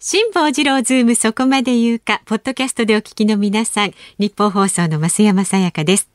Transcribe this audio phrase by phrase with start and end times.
[0.00, 6.10] 辛坊治郎ズームそこまで言うか、ポッドキャストでお聞きの皆さん、ニッポン放送の増山さやかです。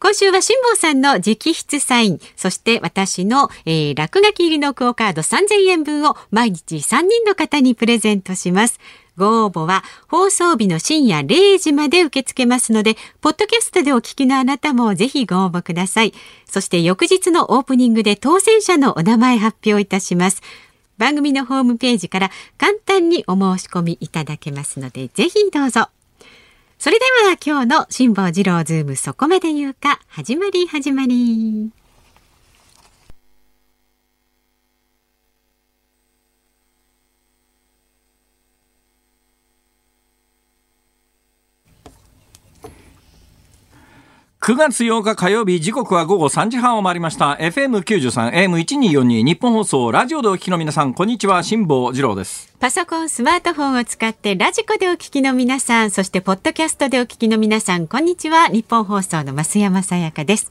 [0.00, 8.80] 今週は辛坊さんの直筆サイン、そして私の、えー、落書き入りのクオカード3000円分を毎日3人の方にプレゼントします。
[9.16, 16.14] ご応募は放送日の深夜0時まで受け付けますので、ポッドキャストでお聞きのあなたもぜひご応募ください。
[16.46, 20.42] そして翌日のオープニングで当選者のお名前発表いたします。
[20.98, 25.88] 番組のホームページから簡単にお申し込みいただけますので、ぜひどうぞ。
[26.78, 31.77] それでは今日の辛坊治郎ズームそこまで言うか、始まり始まり。
[44.48, 47.36] 9月8日火曜日時刻は午後3時半を回りました。
[47.38, 51.42] FM93 AM1242 日本放送ラジオでお聞きの皆さんこんにちは。
[51.42, 52.50] 辛坊治郎です。
[52.58, 58.48] パソコンスマートフォンを使って radiko でお聞きの皆さんそしてポッドキャストでお聞きの皆さんこんにちは。
[58.48, 60.50] ニッポン放送の増山さやかです。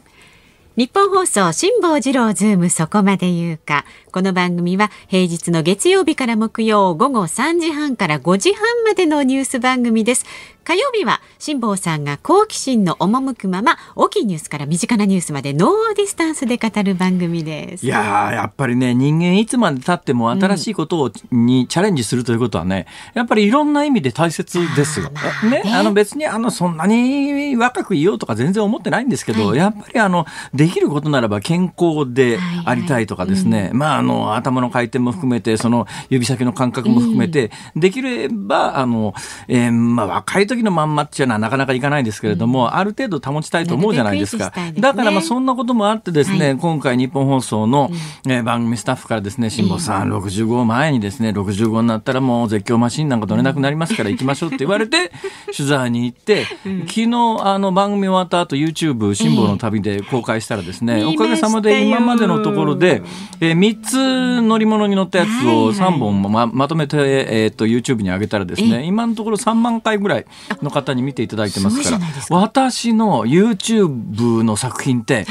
[0.76, 3.84] ニッポン放送辛坊治郎ズームそこまで言うか。
[4.12, 10.28] この番組は平日の月曜日から木曜午後3時半から5時半までのニュース番組です。
[10.68, 17.86] 火曜日は辛坊さんが好奇心の赴くまま大きいニュースから身近なニュースまで no distance で語る番組です。
[17.86, 25.10] いややっぱりね人間いつまで経っても新しいことを、にチャレンジするということはねやっぱりいろんな意味で大切ですよ。
[25.50, 33.72] ね、あの別にあのそんなに若くいようとか全然思ってないんですけど、はい、やっぱりあのできることならば健康でありたいとかですね、はいはい。
[33.72, 39.14] うん、まああの頭の回転も含めてその指先の感覚も含めて、うん、できればあの、
[39.48, 44.52] えー、まあ若い時のまんまっていうのはなかなかいかないですけれども、うん、ある程度保ちたいと思うじゃないですか。
[44.54, 47.92] すね、だからまあそんなこともあってですね、はい、今回日本放送の、
[48.26, 55.12] うん、えー、番組スタッフからですね、辛坊さん、65前にですね、65になったらもう絶叫マシンなんか取れなくなりますから行きましょうって言われて、
[55.56, 56.46] 取材に行って、
[56.88, 63.02] 昨日あの番組終わった後 YouTube 辛坊の旅で公開したらですね、おかげさまで今までのところで、
[63.40, 70.26] えー、3つ乗り物に乗ったやつを3本ままとめて、えー、と YouTube に上げたらですね、今のところ3万回ぐらい
[70.62, 72.00] の方に見ていただいてますから。
[72.30, 75.26] 私の YouTube の作品って、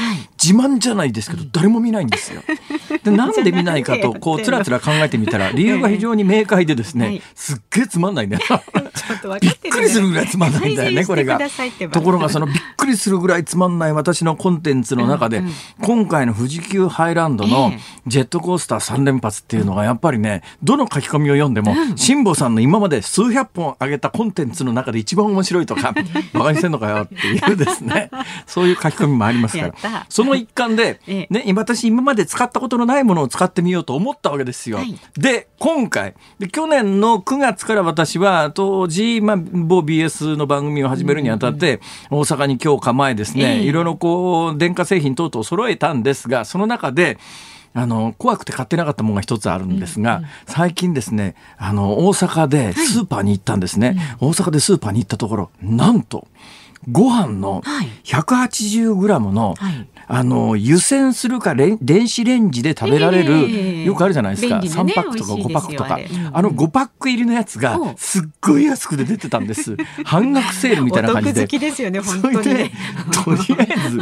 [0.47, 2.41] 自慢じゃないですけど誰も見ないんですよ。
[3.03, 8.39] で なんで見ないかとこうつらつら考えてみたら理由が非常に明快でですね、すっげえつまんないね。
[9.41, 11.37] びっくりするぐらいつまんないんだよねこれが。
[11.91, 15.43] ところがそのびっくりするぐらいつまんない私のコンテンツの中で、
[15.81, 17.73] 今回の富士急ハイランドの
[18.05, 25.93] ジェットコースター3連発っていうのがやっぱりねどの書き込みを読んでも辛坊さんの今まで数百本上げたコンテンツの中で一番面白いとか
[26.33, 28.09] バカにしてんのかよっていうですね
[28.47, 30.05] そういう書き込みもありますから。
[30.09, 34.77] その一環で、ね、私今まで使ったことのないものを使ってみようと思ったわけですよ。
[34.77, 47.17] はい、で今回で去年の9月から私は当時、まあ、某 BS の番組を始めるにあたって、大阪に今日構えですね、いろいろこう電化製品等々揃えたんですがその中で
[47.73, 56.27] あの怖くて買ってなかったものが一つあるんですが、うんうん、最近ですねあの大阪でスーパーに行ったんですね、はい、大阪でスーパーに行ったところなんと
[56.91, 57.61] ご飯の
[58.03, 65.95] 180g の、はい、あの湯煎するか電子レンジで食べられる、えー、よくあるじゃないですか、ね、3パックとか5パックとか。
[65.95, 65.99] あ,、
[66.33, 69.75] あの5パック入りのやつがすっごい安くで出てたんです。
[70.05, 71.45] 半額セールみたいな感じで。
[71.67, 73.97] ですよね本当に、とりあえず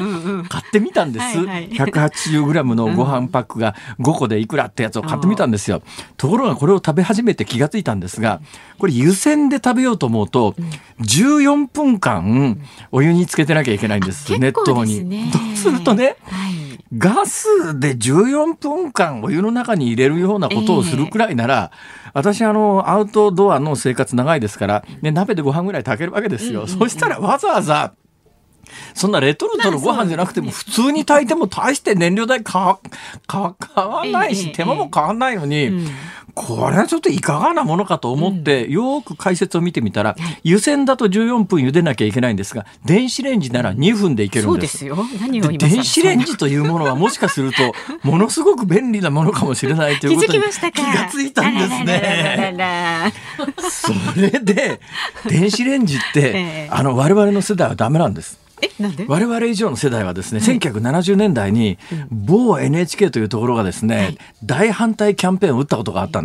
[0.50, 5.82] 買ってみたんです、はいはい、180g のご飯パックが5個でいくらってやつを買ってみたんですよ、
[6.18, 8.42] ところがこれを食べ始めて気がついたんですが
[8.78, 10.56] これ湯煎で食べようと思うと
[11.02, 12.60] 14分間
[12.92, 15.32] お湯につけてなきゃいけないんです、熱湯に。
[15.32, 26.50] そうするとね、はい、ガスで14分間お湯の中に入れるようなことをするくらいなら、えー、私あのアウトドアの生活長いですから、ね、鍋でご飯ぐらい炊けるわけですよ。
[26.52, 27.94] うんうんうん、そしたらわざわざ
[28.94, 32.80] そんなレトルトのご飯じゃなくても普通に炊いても大して燃料代か
[33.28, 35.88] か変わんないし手間も変わんないのに、
[36.36, 44.84] これはちょっといかがなものかと思って、よく解説を見てみたら、湯煎だと14分茹でなきゃいけないんですが電子レンジなら2分でいけるんです。
[44.84, 44.92] で
[45.58, 47.74] 電子レンジというものはもしかすると
[48.04, 53.14] ものすごく便利なものかもしれないということに気がついたんですね。
[53.70, 54.82] それで
[55.28, 58.46] 電子レンジって、 あの我々の世代はダメなんです。
[59.08, 61.78] 我々以上の世代はですね、はい、1970年代に
[62.10, 66.25] 某 NHK というところがですね、はい、大反対キャンペーンを打ったことがあったん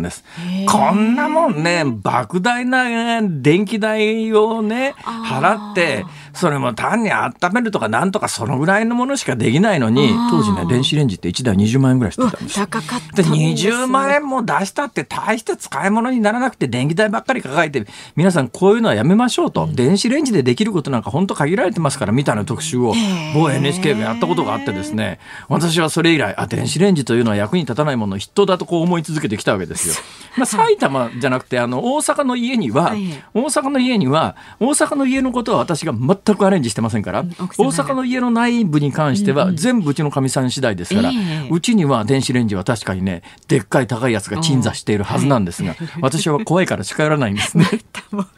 [0.67, 17.85] こんなもんね莫大な電気代をね払ってそれも単に温めるとかなんとかそのぐらいのものしかできないのに当時ね電子レンジって1台20万円ぐらいしてたんです高かったで20万円も出したって大して使い物にならなくて電気代ばっかり抱えて
[18.15, 22.93] 皆さんこういうのはやめましょうと、うん、電子レンジでできることなんか本当限られてますからみたいな特集を。
[23.33, 25.19] 某 NHK がやったことがあってですね。
[25.47, 29.95] 私はそれ以来あ電子レンジというのは役に立たないもの筆頭だとこう思い続けてきたわけですよ。
[30.37, 32.93] まあ、埼玉じゃなくてあの大阪の家には、
[33.33, 41.11] 大阪の家には大阪の家のことは私が全くアレンジしてませんから、大阪の家の内部に関しては全部うちのかみさん次第ですから、
[41.49, 47.65] うちには電子レンジは確かにねでっかい高いやつが鎮座しているはずなんですが、私は怖いから近寄らないんですね。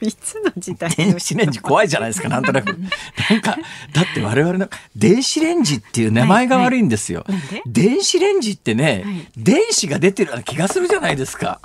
[0.02, 2.78] いつの時代電子レンジ怖いじゃないですかなんとなく。
[3.30, 3.58] なんか
[3.94, 7.26] だって我々の電子レンジっていう名前が悪いんですよ。
[7.66, 11.60] 電子レンジってね、電子が出てるような気がするじゃないですか。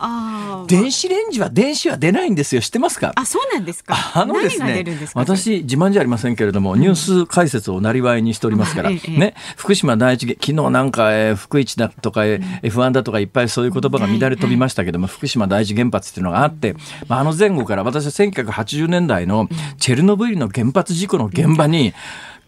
[0.67, 2.61] 電子レンジは電子は出ないんですよ。
[2.61, 3.12] 知ってますか？
[3.15, 3.94] あそうなんですか。
[4.15, 4.85] あのですね
[5.15, 16.75] 私自慢じゃありませんけれども、ニュース解説をなりわいにしておりますから、ね福島第一昨日なんか、えー、福一だとか、えー、F1 だとかいっぱいそういう言葉が乱れ飛びましたけども、福島第一原発っていうのがあって、
[17.06, 21.93] まあ、あの前後から私は1980年代のチェルノブイリの原発事故の現場に、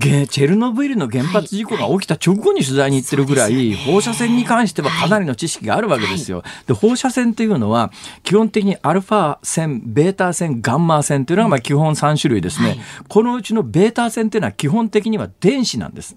[0.00, 6.42] チェルノブイリの原発事故が起きた直後に取材に行ってるぐらい、放射線に関してはかなりの知識があるわけですよ。
[6.66, 7.92] で放射線っていうのは
[8.22, 16.16] 基本的にアルファ線ベータ線ガンマ線っていうのがまあ基本3種類ですね、このうちのベータ線っていうのは基本的には電子なんです、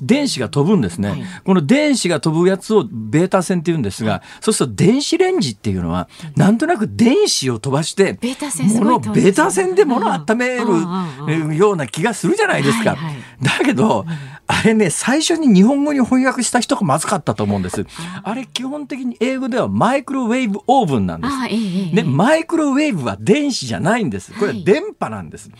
[0.00, 12.96] 電子が飛ぶんですね、この電子が飛ぶやつをベータ線っていうんですが、そうすると電子レンジっていうのはなんとなく電子を飛ばしてベータ線ベータ線で物を温めるような気がするじゃないですか。
[13.42, 14.04] だけど、
[14.46, 17.86] あれね、最初に日本語に翻訳した人がまずかったと思うんです。
[18.22, 21.94] あれ基本的に英語ではマイクロウェーブオーブンなんです。
[21.94, 24.32] で、マイクロウェーブは電子じゃないんです。
[24.32, 25.50] これは電波なんです。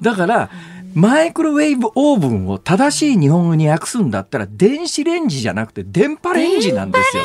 [0.00, 0.50] だから、
[0.94, 7.24] マイクロウェーブオーブンを正しい日本語に訳すんだったら電子レンジじゃなくて電波レンジなんですよ。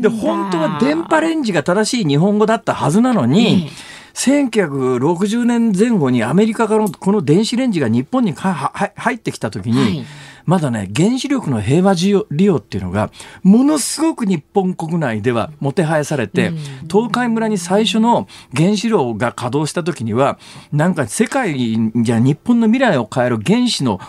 [0.00, 3.70] で本当は電波レンジが正しい日本語だったはずなのに、
[4.16, 10.06] 1960年前後にアメリカからこの電子レンジが日本に入ってきた時に、はい、
[10.46, 12.10] まだね原子力の平和利
[12.46, 13.10] 用っていうのが
[13.42, 16.52] ものすごく日本国内ではもてはやされて、
[16.90, 18.26] 東海村に最初の
[18.56, 20.38] 原子炉が稼働した時には
[20.72, 24.00] なんか世界じゃ日本の未来を変える原子の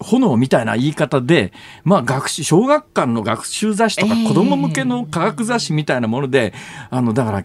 [0.00, 1.52] 炎みたいな言い方で、
[1.82, 6.54] まあ学習、小学館の学習雑誌とか子供向けの科学雑誌みたいなもので、
[6.90, 7.44] あの、だから、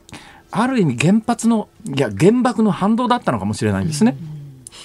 [0.52, 4.18] ある意味原発のいや原爆の反動だったのかもしれないんですね。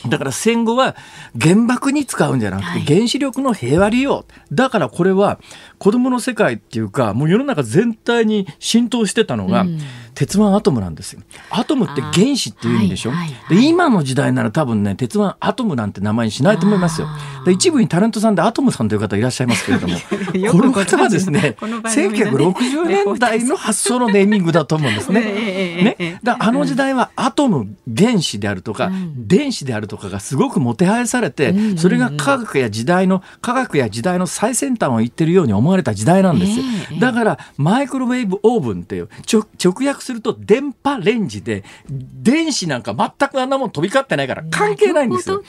[0.08, 0.96] だから戦後は
[1.40, 4.24] 原爆に使うんじゃなくて原子力の平和利用。
[4.52, 5.38] だからこれは
[5.78, 9.66] 子供の世界っていうかもう世の中全体に浸透してたのが、
[10.14, 11.22] 鉄腕アトムなんですよ。
[11.50, 17.08] アトムって原子っていう意味でしょ、はいはいはい、で今の時代なら多分ね鉄腕アトムなんて名前にしないと思いますよ。
[17.44, 19.96] で一部にタレントさんでアトムさんという方いらっしゃいますけれども
[20.50, 25.20] この方はですね1960年代の発想のネーミングだと思うんですね。
[25.98, 26.20] ね。
[26.22, 36.64] だあの時代はアトム原子であるとか、うん、電子であるとかがすごくもてはやされて、うんうんうん、それが科学や時代の科学や時代の最先端を言ってるように思われた時代なんですよ。
[37.00, 45.42] だからマイクロウェーブオーブンっていう直訳すると電波レンジで電子なんか全くあんなもん飛び交ってないから関係ないんですよ。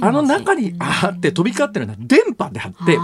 [0.00, 2.98] あの中にあって飛び交ってるのは電波であって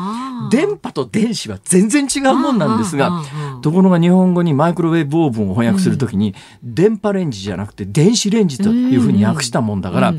[0.50, 3.22] 電波と電子は全然違うもんなんですが
[3.62, 10.14] ところが日本語にマイクロウェーブオーブンを翻訳するときに、電波レンジじゃなくて電子レンジというふうに訳したもんだから、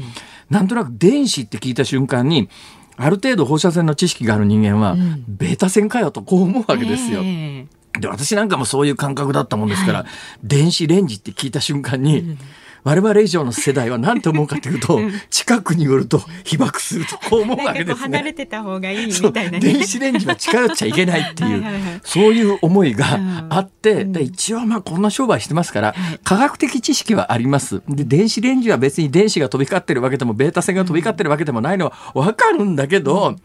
[0.50, 2.50] なんとなく電子って聞いた瞬間に
[2.98, 4.96] ある程度放射線の知識がある人間は、
[5.28, 7.22] ベータ線かよとこう思うわけですよ。
[7.24, 10.08] えーで、私なんかもそういう感覚だったもんですから、はい、
[10.44, 12.38] 電子レンジって聞いた瞬間に、うん。
[12.84, 18.18] 我々以上の世代は何と思うかというと、近くによると被爆するとこう思うわけですね。
[18.18, 21.64] 離れてた方がいいみたいな、ね、電子レンジは近寄っちゃいけないっていう
[22.04, 23.06] そういう思いが
[23.50, 27.84] あって、うん、で一応まあこんな商売してますから、科学的知識はあります。
[27.88, 33.30] で電子レンジは別に電子が飛び交ってるわけでもベータ線が飛び交ってるわけでもないのは分かるんだけど。
[33.30, 33.42] うん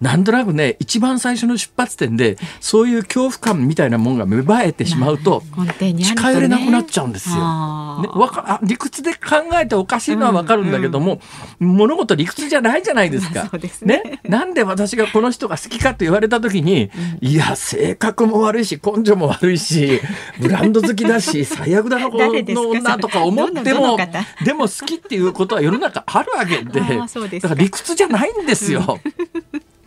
[0.00, 5.42] なんとなくね一番最初の出発点でそういう恐怖感みたいなものが芽生えてしまうと
[5.80, 7.34] 近寄れなくなっちゃうんですよ。
[7.36, 11.20] ね、わか理屈で考えておかしいのはわかるんだけども、
[11.60, 13.50] うんうん、物事理屈じゃないじゃないですか。
[13.68, 16.90] すね、ね、なんで私がこの人が好きかと言われた時に、
[17.20, 20.00] うん、いや性格も悪いし根性も悪いし
[20.40, 23.98] ブランド好きだし 最悪だなこの女とか思っても
[24.44, 26.80] でも好きっていうことは世の中あるわけで
[27.40, 28.98] だから理屈じゃないんですよ。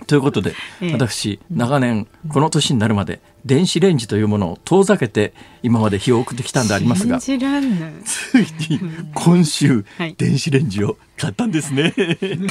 [0.05, 8.79] ということで、ええ、私長年この年になるまで電子レンジというものを遠ざけて今まで火を送ってきたんでありますがついに
[9.13, 11.91] 今週、はい、電子レンジを買ったんですね。
[11.91, 12.47] 買っちゃいま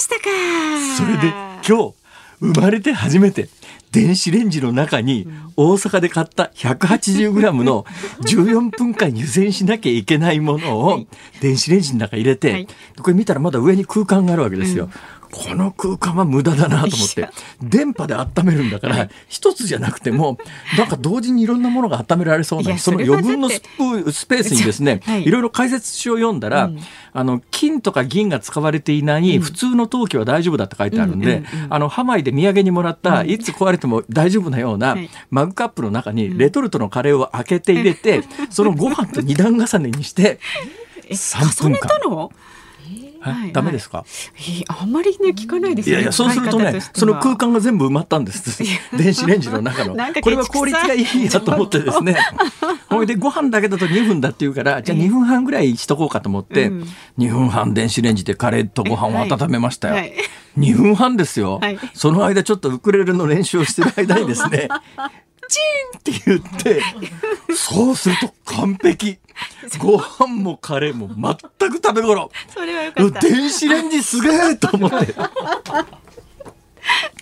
[0.00, 0.24] したか。
[0.96, 1.34] それで
[1.66, 2.00] 今日
[2.40, 3.48] 生まれて初めて
[3.92, 5.26] 電子レンジの中に
[5.56, 7.84] 大阪で買った 180g の
[8.22, 11.04] 14分間湯煎しなきゃいけないものを
[11.40, 12.66] 電子レンジの中入れて、
[13.02, 14.90] これ見たらまだ上に空間があるわけですよ。
[15.30, 17.28] この空間は無駄だなと思って
[17.62, 20.38] 電波で温めるんだから一つじゃなくても
[20.78, 23.60] なんか同時にいろんなものが温められそうなその余分のス
[24.12, 26.78] スペースにですね、 はい、いろいろ解説書を読んだら、うん、
[27.12, 33.40] あの金とか銀が使われていない普通の陶器は大丈夫だって書いてあるんで、あのハマイで土産にもらったい。
[33.40, 34.96] つ壊れても大丈夫なような
[35.30, 40.38] マグカップの中にレトルトのカレーを開けて入れて、そのご飯と二段重ねにして
[41.10, 41.88] 3分間。
[43.20, 44.04] はい、ダメですか、
[44.68, 48.62] あんまりね聞かないです、ね、いやいやそうするとねその空間が全部埋まったんです。
[48.96, 49.96] 電子レンジの中の。
[50.22, 52.16] これは効率がいいやと思ってですね。
[52.88, 60.14] ほいでご飯だけだと2分だっていうからじゃあ2分半ぐらいしとこうかと思って、うん、2分半電子レンジでカレーとご飯を温めましたよ、はいはい、
[60.58, 64.68] 2分半ですよ、はい、その間ちょっとウクレレの練習をしてる間にですね
[65.50, 65.58] チ
[65.94, 66.80] ンって言って
[67.54, 69.18] そうすると完璧。
[69.78, 72.30] ご飯もカレーも全く食べ頃。
[72.54, 73.20] それはよかった。
[73.20, 75.14] 電子レンジすげえと思って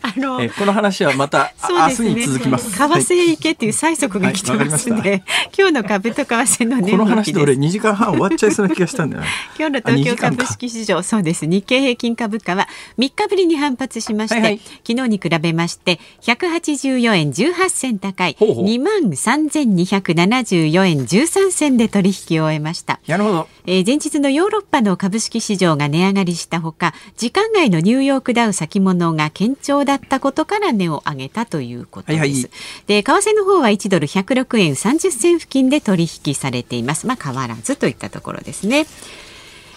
[0.02, 2.70] あのえこの話はまた、ね、明日に続きます。
[2.70, 5.22] 為替へ行けっていう催促が来てますんで、はい、
[5.56, 9.24] 今日の株と為替のこの話で俺2時間半終わっちゃいそうな気がしたんだよ。
[9.58, 11.02] 今日の東京株式市場。
[11.02, 11.46] そうです。
[11.46, 18.36] 日経平均株価は3日ぶりに反発しまして、はいはい、昨日に比べまして184円18銭高い。
[18.38, 23.00] 2万3274円13銭で取引を終えました。
[23.06, 23.48] なるほど。
[23.66, 32.20] えー、前日のヨーロッパの株式市場が値上がりしたほか時間外のニューヨークダウ先物が堅調だったことから値を上げたということです。
[32.20, 32.50] はいはい、
[32.86, 37.06] で為替の方は1ドル106円30銭付近で取引されています。
[37.06, 38.86] まあ変わらずといったところですね。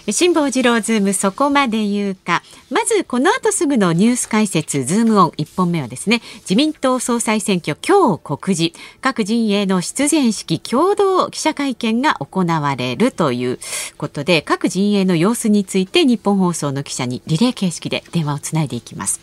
[0.10, 2.42] 辛坊治郎ズームそこまで言うか。
[2.72, 13.60] まずこの後すぐのニュース解説ズームオン1本目はですね、自民党総裁選挙今日告示、各陣営の出陣式共同記者会見が行われるという
[13.98, 19.22] ことで、各陣営の様子についてニッポン放送の記者にリレー形式で電話をつないでいきます。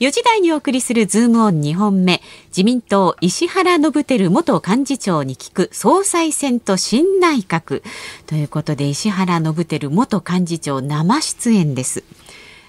[0.00, 2.20] 4時台にお送りするズームオン2本目。
[2.48, 7.82] 自民党石原伸晃元幹事長に聞く総裁選と新内閣。
[8.26, 12.02] ということで石原伸晃元幹事長生出演です。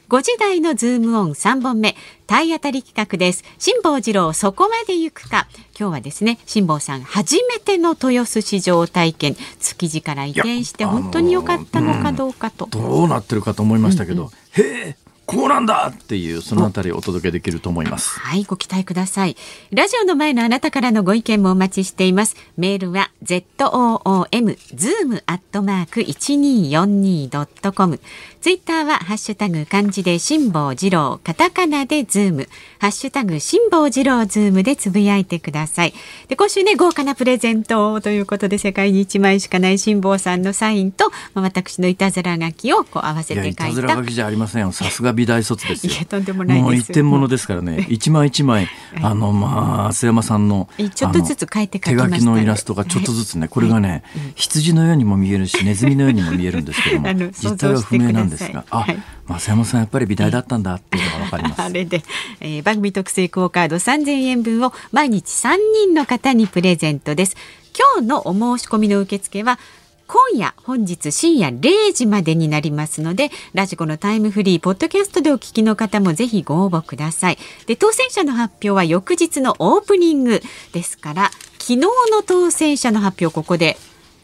[0.08, 1.96] 5時台のズームオン3本目。
[2.28, 3.44] 体当たり企画です。
[3.58, 5.48] 辛坊治郎そこまで行くか。
[5.78, 9.36] 今日はですね辛坊さん初めての豊洲市場体験。
[9.60, 14.32] 築地から移転して本当に良かったのかどうかと、うん、どうなってるかと思いましたけど、うんうん、
[14.64, 18.20] へえこうなんだっていうそのあたりお届けできると思います。
[18.20, 19.36] はい、ご期待ください。
[19.72, 22.36] ラジオの前のあなたからのご意見もお待ちしています。
[22.58, 28.00] メールは z o o m zoom アットマーク一二四二ドットコム。
[28.40, 35.96] ツイッターはハッシュタグ漢字で辛坊治郎、カタカナでズーム、ハッシュタグ辛坊治郎ズームでつぶやいてください。
[36.28, 43.66] で今週ね豪華なプレゼントということで世界に一枚しかない辛坊さんのサインと、まあ、私のいたずら書きをこう合わせて書いた。
[43.66, 44.72] いたずら書きじゃありませんよ。
[44.72, 47.86] さすが美大卒ですいやとんでもないもう一点物ですからね。
[47.90, 48.68] 一枚一枚
[49.02, 54.04] あのまあ瀬山さんのちょっとずつ書いて手書きのイラストがちょっとずつね、これがね、
[54.36, 59.02] 羊のようにも見えるしネズミのようにも見えるんですけども 実態は不明なんですが、あ、はい。
[59.28, 61.62] 増山さんやっぱり美大だったんだっていうのがわかります。
[61.62, 62.04] あれで、
[62.40, 65.56] えー、番組特製クオカード3000円分を毎日3
[65.86, 67.36] 人の方にプレゼントです。
[67.78, 69.60] 今日のお申し込みの受付は
[70.08, 80.42] 今夜本日深夜0時までになりますのでラジコのタイムフリーポッドキャストでお聞きの方もぜひご応募くださいで当選者の発表は翌日のオープニング
[80.74, 81.90] ですから昨日の
[82.26, 83.78] 当選者の発表ここで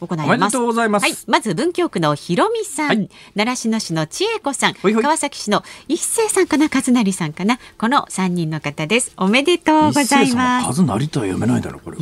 [0.06, 0.28] 行います。
[0.28, 1.04] おめでとうございます。
[1.04, 9.12] はい、まず文京区のひろみさん、はい、習志野市の千恵子さんほいほい、川崎市の一斉さんかな、和成さんかな、この三人の方です。
[9.16, 10.80] おめでとうございます。
[10.80, 11.98] 和成とは読めないだろう、これ。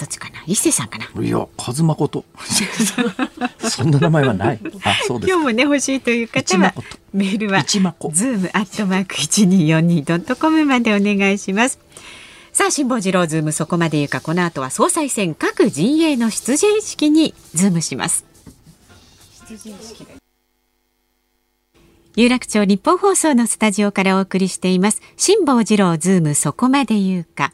[0.00, 0.42] どっちかな？
[0.46, 1.22] 一斉さんかな？
[1.22, 2.24] いや和誠
[3.68, 4.60] そんな名前はない。
[4.82, 6.74] あそうです今日もね欲しいという方は
[7.12, 11.78] メールはズームアットマーク一二四二ドットコムまでお願いします。
[12.52, 14.22] さあ辛坊治郎ズームそこまで言うか。
[14.22, 18.24] この後は総裁選各陣営の出陣式にズームします。
[22.16, 25.02] 有楽町ニッポン放送のスタジオからお送りしています。
[25.18, 27.52] 辛坊治郎ズームそこまで言うか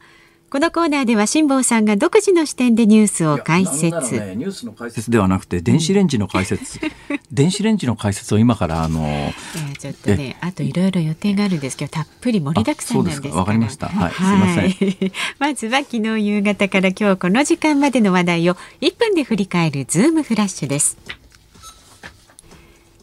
[0.49, 6.79] このコーナーでは辛坊さんが独自の視点でニュースを解説、ね、ニュースの解説ではなくて 電子レンジの解説、
[7.31, 13.87] 電子レンジの解説を今からあの、えー、ちょっとねあといろいろ予定があるんですけどたっぷり盛りだくさんなんですわかりました。
[13.87, 15.11] はい、はい、すみません。
[15.37, 20.97] まずは昨日夕方から今日この時間までの話題を1分で振り返るズームフラッシュです。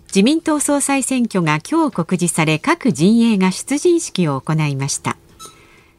[0.07, 5.17] 自民党総裁選挙が今日告示され各陣営が出陣式を行いました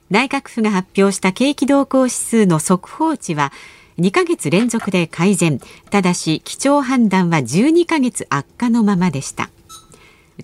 [0.09, 3.51] 内閣府が発表した景気動向指数の速報値は
[3.97, 5.59] 2ヶ月連続で改善。
[5.89, 9.49] ただし基調判断は12ヶ月悪化のままでした。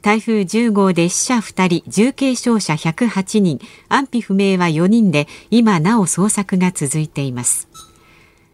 [0.01, 3.60] 台風10号で死者2人重軽傷者108人。
[3.89, 7.68] 安否不明は4人で今なお捜索が続いています。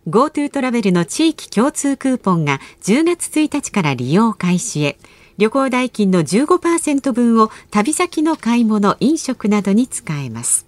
[0.08, 4.98] GoTo トラベルの地域共通クーポンが10月1日から利用開始へ。
[5.38, 10.67] 旅行代金の15%分を旅先の買い物飲食などに使えます。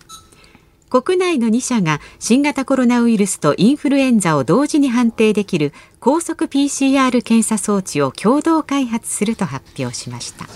[0.89, 10.47] 国内の2社が新型コロナウイルスとインフルエンザを同時に判定できる高速 PCR 検査装置を共同開発すると発表しました。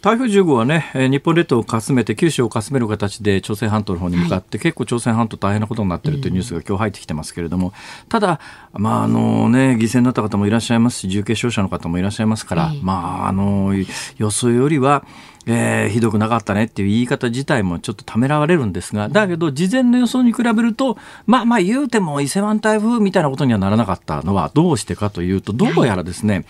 [0.00, 7.72] 台風10号はね、日本列島をかすめて九州をかすめる形で朝鮮半島の方に向かって、はい、結構朝鮮半島大変なことになっているというニュースが今日入ってきてますけれども、
[8.08, 8.38] ただ、
[8.72, 13.74] まああのね、犠牲になった方もいらっしゃいますし重軽傷者の方もいらっしゃいますから、はい、まああの
[14.18, 15.04] 予想よりは
[15.46, 26.44] えー、ひどくなかったねっていう言い方自体もちょっとためらわれるんですが、だけど事前の予想に比べると、まあまあ言うても伊勢湾台風みたいなことにはならなかったのはどうしてかというと、どうやらですね、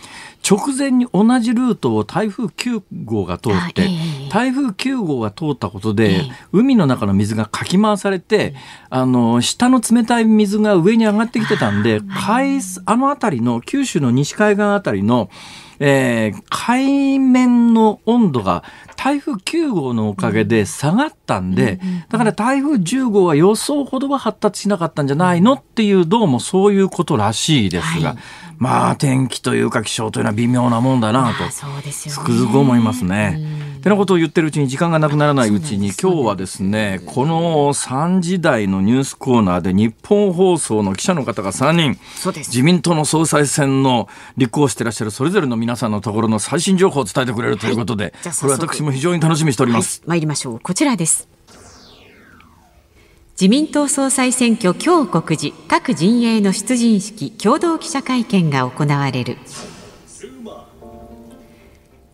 [0.49, 3.89] 直前に同じルートを台風9号が通って、
[4.31, 8.55] 台風9号が通ったことで、海の中の水がかき回されて、
[8.91, 15.29] あの、下の冷たい水が上に上がってきてたんで、海、あの辺りの九州の西海岸あたりの、
[15.81, 18.65] えー、海面の温度が
[18.97, 28.19] 台風9号のおかげで下がったんで、だから台風10号は予想ほどは発達しなかったんじゃないのっていう、どうもそういうことらしいですが、はい。
[28.59, 31.61] まあ天気というか気象というのは微妙なもんだなとつ
[32.21, 33.41] くづく思いますね。
[33.79, 50.01] ってなことを言ってるうちに時間がなくならないうちに今日はですねこの3時台のニュースコーナーで日本放送の記者の方が3人自民党の総裁選の立候補していらっしゃるそれぞれの皆さんのところの最新情報を伝えてくれるということで、はい、これ私も非常に楽しみにしております。
[50.01, 50.61] はい、参りましょう。
[50.61, 51.29] こちらです。
[53.41, 55.57] 自民党総裁選挙今日告示。
[55.69, 59.39] 各陣営の出陣式共同記者会見が行われる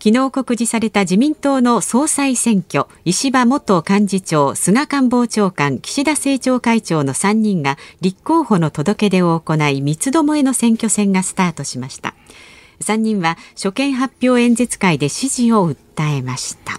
[0.04, 12.14] 昨日告示された自民党の総裁選挙石破元幹事長菅官房長官岸田政調会長の3人が立候補の届け出を行い三つどもえの選挙戦がスタートしました。
[12.80, 16.78] 3人は所見発表演説会で支持を訴えました。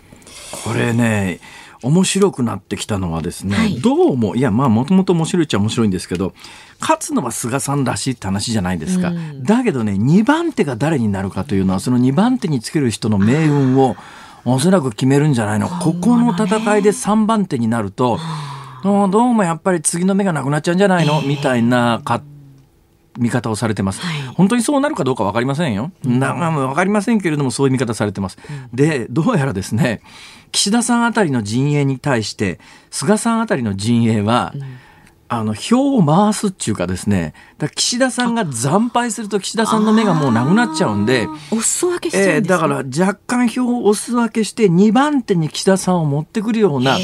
[0.63, 1.39] これね
[1.85, 6.33] 面白くなってきたのはですね、はい、どうもいやまあもともと面白いっちゃ面白いんですけど
[6.81, 13.95] 勝つのは菅さんらしいって話じゃないですか、うん、だけどね2番手が誰になるかというのはその2番手につける人の命運を
[14.45, 15.67] おそらく決めるんじゃないの。
[15.67, 18.19] ここの戦いで3番手になると
[18.83, 22.01] どうもやっぱり次の目がなくなっちゃうんじゃないの、みたいな
[23.17, 30.01] 見方をされてます、はい、本当にそうなるかどうか分かりませんよ、うん、分かりませんけれどもそういう見方されてます、うん、でどうやらですね
[30.51, 34.61] 岸田さんあたりの陣営に対して菅さんあたりの陣営は、うん、
[35.27, 46.97] あの票を回すっていうかですねだ岸田さんが惨敗すると岸田さんの目がもうなくなっちゃうんでお裾分けしだから若干票をお裾分けして2番手に岸田さんを持ってくるような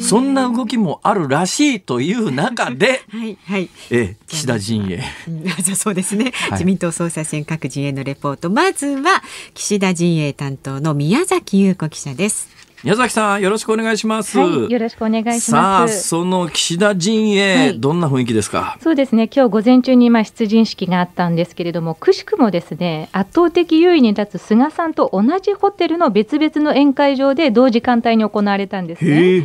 [0.00, 5.02] そんな動きもあるらしいという中で、はいはい、え岸田陣営。
[5.62, 9.22] じゃそうですね、はい、自民党総裁選各陣営のレポートまずは
[9.54, 12.59] 岸田陣営担当の宮崎優子記者です。
[12.82, 15.50] 宮崎さんよろしくお願いします、はい、よろしくお願いします。
[15.50, 18.78] さあその岸田陣営、はい、どんな雰囲気ですか？
[18.80, 29.44] そうですね今日午前中にまあ出陣式があったんですけれどもくしくもですね圧倒的優位に立つ菅さんと同じホテルの別々の宴会場で同時間帯に行われたんですね。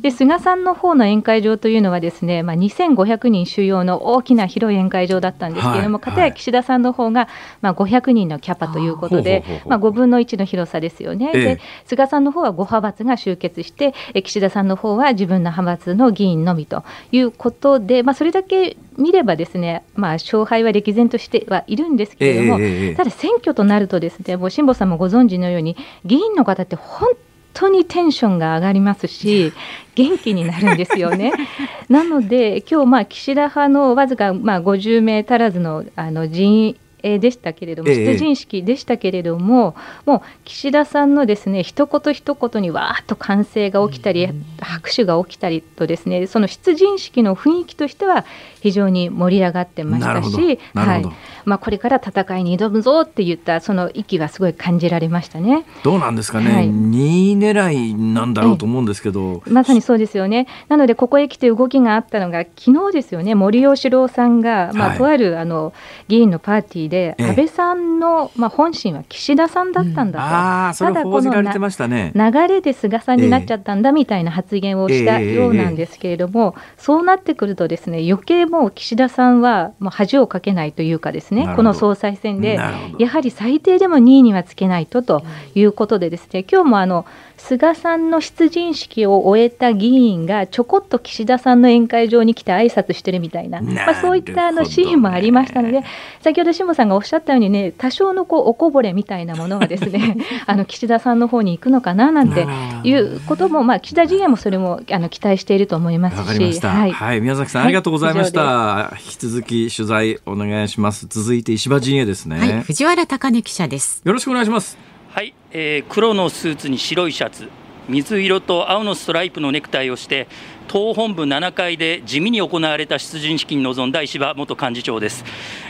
[0.00, 7.26] で菅さんの方の宴会場というのはですねまあ2500人収容の大きな広い宴会場だったんですけれども、はい、片や岸田さんの方が
[7.62, 27.08] まあ500人のキャパということでまあ5分の1の広さですよね、えー、で菅さんの方は5派閥が集結して、岸田さんの方は自分の派閥の議員のみということで、まあ、それだけ見ればですね、まあ、勝敗は歴然としてはいるんですけれども、えー、ただ選挙となるとですね、もう辛坊さんもご存知のように、議員の方って本
[27.56, 29.52] 当にテンションが上がりますし、
[29.94, 31.32] 元気になるんですよね。
[31.88, 44.28] なので、今日まあ岸田派のわずかまあ50名足らずのあの人でしたけれども、出陣式でしたけれども、もう岸田さんのですね一言一言にわーっと歓声が起きたり、
[44.60, 48.24] 拍手が起きたりとですねその出陣式の雰囲気としては
[48.60, 51.06] 非常に盛り上がってましたし、はい。
[51.46, 55.64] まあ、これから戦いに挑むぞって言ったその息はすごい感じられましたね。
[55.84, 60.48] どうなんですかね、はい、2位狙いなんだろうと思うんですけど、まさにそうですよね。
[60.68, 63.36] なのでここへ来て動きがあったのが昨日ですよね。
[63.36, 65.72] 森喜朗さんが、まあ、とあるあの
[66.08, 71.42] 議員のパーティーで、安倍さんの、まあ、本心は岸田さんだったんだと、うん、あただこの、
[71.88, 82.58] ね、流れで菅さんになっちゃったんだみたいな発言をしたようなんですけれども、そうなってくるとですね余計もう岸田さんはもう恥をかけないというかですねこの総裁選で
[82.98, 85.22] やはり最低でも2位にはつけないとと
[85.54, 95.82] いうことでですね今日もあの菅さんの出陣式を終えた議員がちょこっと岸田さんの宴会場に来て挨拶してるみたいな、まあ、そういったあのシーンもありましたので、
[96.22, 102.46] 先ほど下さんがおっしゃったようにね、多少のこうおこぼれみたいなものはですね、 あの岸田さんの方に行くのかななんて
[102.84, 108.92] いうことも、まあ、岸田陣営もそれもあの期待していると思いますし、はい、はい、宮崎さん、ありがとうございました。
[108.94, 111.06] 引き続き取材お願いします。
[111.08, 112.38] 続いて石破陣営ですね。
[112.38, 114.02] はい、藤原貴根記者です。
[114.04, 114.78] よろしくお願いします。
[115.10, 117.48] はい、えー、黒のスーツに白いシャツ
[117.88, 120.28] 水色と青のストライプのネクタイをして
[120.68, 125.24] 党本部7階で地味に行われた出陣式に臨んだ石破元幹事長です、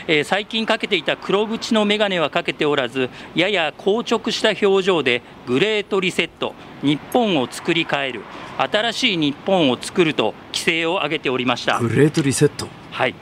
[0.07, 8.23] えー、最近かけていた黒縁の眼鏡はかけておらずやや硬直した表情でグレートリセット日本を作り変える
[8.57, 11.79] 新しい日本を作ると規制を上げておりました。
[11.79, 12.67] グレートリセット。
[12.91, 13.15] はい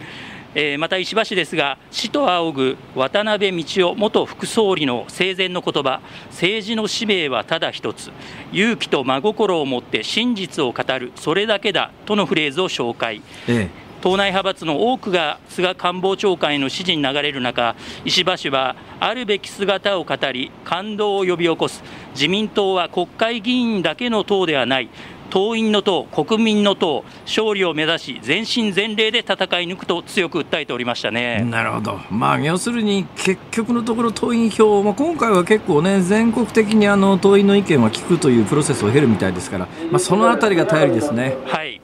[0.55, 8.09] えー、また石破氏ですが、死と仰ぐ渡辺道夫元副総理の生前の言葉、政治の使命はただ一つ、
[8.53, 13.21] 勇気と真心を持って真実を語る、それだけだとのフレーズを紹介。
[13.49, 13.85] ええ。
[14.05, 24.89] 党内派閥の多くが菅官房長官への支持に流れる中、石破氏はあるべき姿を語り、感動を呼び起こす、自民党は国会議員だけの党ではない、
[25.29, 41.37] 党員の党、国民の党、勝利を目指し、全身全霊で戦い抜くと強く訴えておりましたねなるほど、まあ、要するに結局のところ、党員票、まあ、今回は結構ね、全国的にあの党員の意見は聞くというプロセスを経るみたいですから、まあ、そのあたりが頼りですね。
[41.45, 41.81] はい、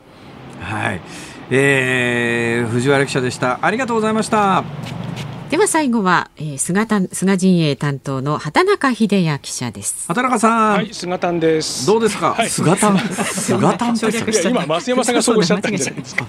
[0.60, 1.02] はい
[1.54, 3.60] えー、藤原記者でした。
[3.62, 4.64] ありがとうございました。
[5.52, 10.08] では最後は、えー、菅菅陣営担当の畑中秀也記者です。
[10.08, 11.86] 畑中さん、はい、菅丹です。
[11.86, 16.26] どうですか、はい、菅丹、菅丹って今増山さんがそうおっしゃったんじゃないですか。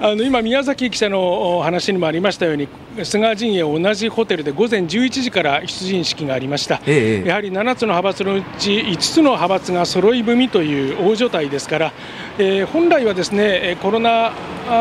[0.00, 2.68] あの今宮崎記者の話にもありましたように、
[3.02, 6.80] 菅陣営同じホテルで午前11時から出陣式がありました。
[6.86, 11.92] ええ、やはり7つの派閥のうち5つの派閥が揃い踏みという大所帯ですから、
[12.38, 14.32] えー、本来はですねコロナ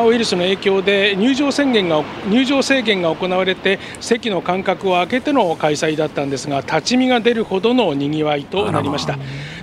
[0.06, 9.18] ウイルスの影響で入場宣言が入場制限が行われて席の間隔を空けての開催だったんですが立ち見が出るほどのにぎわいとなりました。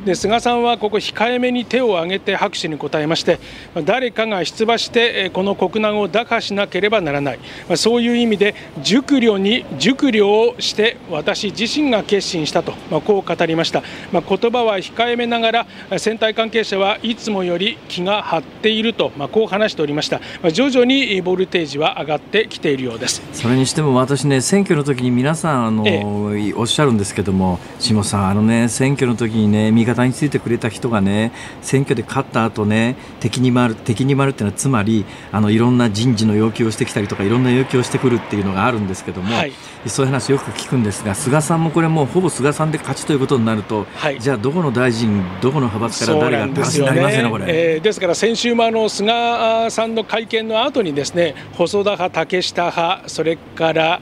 [0.04, 3.38] で菅さんはここ控えめに手を挙げて拍手に応えまして
[3.84, 7.38] 誰かが出馬してこの国難を打破しなければならない。
[7.76, 15.66] そういう意味で熟慮に熟慮をして私自身が決心したとこう語りました、まあ、言葉は控えめながら
[15.98, 23.22] 選対関係者はいつもより気が張っていると、まあ、こう話しておりました、まあ、徐々にボルテージは上がってきているようです。
[23.32, 39.52] それにしても私ね選挙の時に皆さんあの、ええ、おっしゃるんですけども下さんあのね選挙の時にね味方方についてくれた人がね選挙で勝った後ね敵に回る敵に回るっていうのはつまりあのいろんな人事の要求をしてきたりとかいろんな要求をしてくるっていうのがあるんですけども、はい、
[39.86, 47.80] そういう話よく聞くんですが菅さんもこれもうほぼ菅さんで勝ちということになると、はい、じゃあどこの大臣どこの派閥から誰がって話になりますよねこれ。
[47.80, 54.00] ですから先週もあの菅さんの会見の後にですね細田派竹下派それから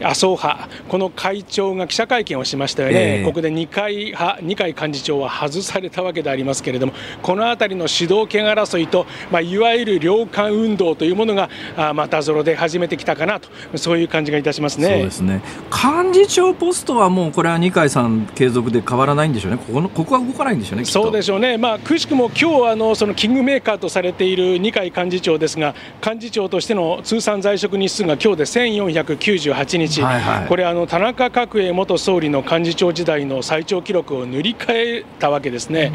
[0.00, 14.88] 麻生派、この会長が記者会見をしましたよね、えー、ここで二階派、二階幹事長は外されたわけでありますけれども、このあたりの主導権争いと、まあ、いわゆる領間運動というものが、あまたぞろで始めてきたかなと、そういう感じがいたしますね。
[14.88, 15.42] そうですね。
[15.70, 25.74] 幹事長ポストはもう、これは二階さん継続で変わらないんでしょうね、ここのここは動かないんでしょうね、そうでしょうね、まあ、くしくも今日あのそのキングメーカーとされている二階幹事長ですが、
[26.04, 29.91] 幹事長としての通算在職日数が今日で1498日。
[30.00, 35.92] はいはい、これあの田中角栄元総理の幹事長時代の最長記録を塗り替えたわけですね。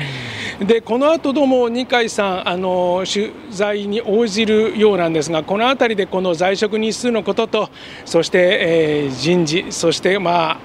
[0.60, 7.70] でこの後どうも二階さんあの取材に応じるようなんですがこの辺りでこの在職日数のことと
[8.06, 10.60] そして、えー、人事そしてま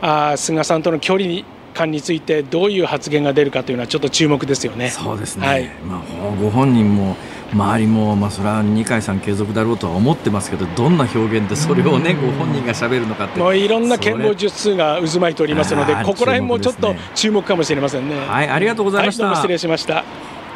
[0.00, 1.44] ああ菅さんとの距離に
[1.74, 4.90] 感についてどういう発言が出るかというのはちょっと注目ですよね。
[4.90, 5.46] そうですね。
[5.46, 6.00] はい、まあ
[6.40, 7.16] ご本人も
[7.54, 13.38] 周りも、まあ、それは二階さん継続だろうとは思ってますけどどんな表現でそれをね、ご本人がしゃべるのかって。
[13.38, 18.16] もういろんな剣謀術数が渦巻いておりますのでここら辺もちょっと注目かもしれませんね。
[18.26, 20.04] はいありがとうございました、はい、失礼しました。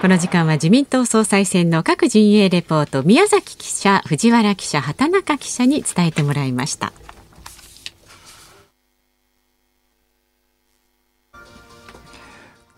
[0.01, 6.93] この時間は自民党総裁選の各陣営レポート宮崎記者藤原記者畑中記者に伝えてもらいました。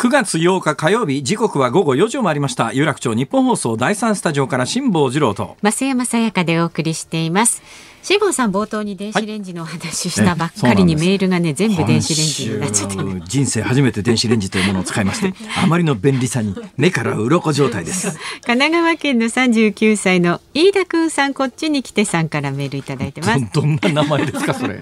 [0.00, 2.72] 9月8日火曜日時刻は午後4時を回りました。
[2.72, 5.58] 有楽町日本放送第三スタジオから辛坊治郎と。
[5.62, 7.62] 増山さやかでお送りしています。
[8.02, 18.18] 辛坊さん冒頭に電子レンジの話したばっかりにメールがね全部電子レンジになっちゃって、ね、人生初めて電子レンジというものを使いましてあまりの便利さに目から鱗状態です。
[18.46, 23.46] 神奈川県の39歳の飯田くんさんこっちに来てさんからメールいただいてます。
[23.52, 24.80] どん な名前ですかそれ。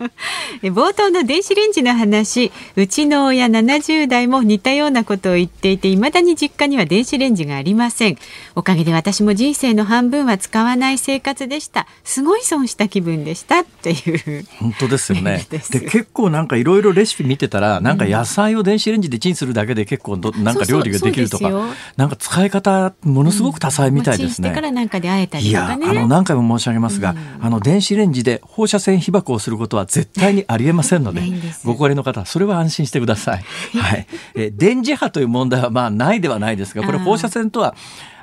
[0.71, 8.19] 冒頭の電子レンジの話うちの親70代も似たようなことを言っていて未だに実家には電子レンジがありません。
[8.55, 11.87] おかげで私も人生の半分は使わない生活でした。
[12.05, 14.45] すごい損した気分分でしたっていう。
[14.59, 15.47] 本当ですよね。
[15.51, 21.51] で結構なんかいろいろレシピ見てたらなんか野菜を電子レンジでチンするだけで結構どなんか料理ができるとか
[21.97, 31.23] なんか使い方ものすごく多彩みたいですね、うん、からなんかであえたり、ね、いやあの何回も申し上げますが、うん、あの電子レンジで放射線被曝をすることは絶対にありえませんので
[31.65, 33.45] ご高齢の方それは安心してください。
[33.79, 34.07] はい。
[34.35, 37.75] え電磁波という問題はまあないではないですがこれ放射線とは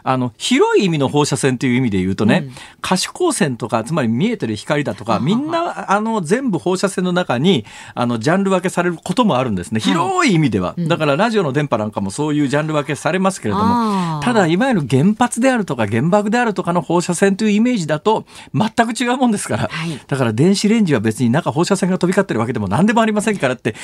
[0.07, 7.65] あの、広い意味の放射線という意味で言うとね、うん、可視光線とか、つまり見えてる光だとか、みんな、あの、全部放射線の中に、
[7.95, 9.79] あの、ジャンル分けされることもあるんですね。
[9.79, 10.75] 広い意味では。
[10.77, 23.75] だから、ラジオの電波なんかもそういうジャンル分けされますけれども、ただ、いわゆる原発であるとか、原爆であるとかの放射線というイメージだと、全く違うもんですから、はい、だから電子レンジは別に中放射線が飛び交ってるわけでも何でもありませんからって、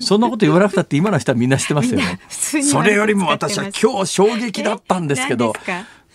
[0.00, 2.18] そんなこと言わなくたって今の人はみんな知ってますよね。
[2.28, 5.52] それよりも私は今日衝撃だったんですけど、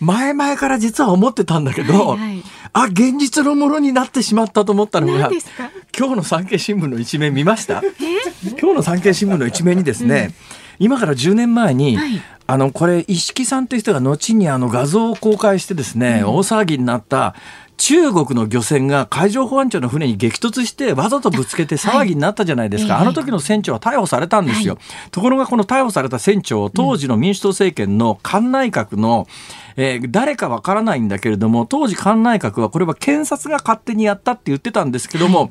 [0.00, 5.30] 前々から実は思ってたんだけど、はいはい、あ現実のものになってしまったと思ったのが
[5.96, 7.82] 今日の産経新聞の一面見ました？
[8.60, 10.34] 今日の産経新聞の一面にですね、
[10.80, 17.36] うん、今から10年前に、はい、あのこれ一色さんという人が後にあの画像を公開してですね、うん、大騒ぎになった
[17.82, 29.26] 中国の漁船が海上保安庁の船に激突してわざとぶつけて騒ぎになったじゃないですか、はい、あの時の船長は逮捕されたんですよ、はい、ところがこの逮捕された船長当時の民主党政権の菅内閣の、
[29.74, 35.50] えー、誰かわからないんだけれども当時菅内閣はこれは検察が勝手にやったって言ってたんですけども、はい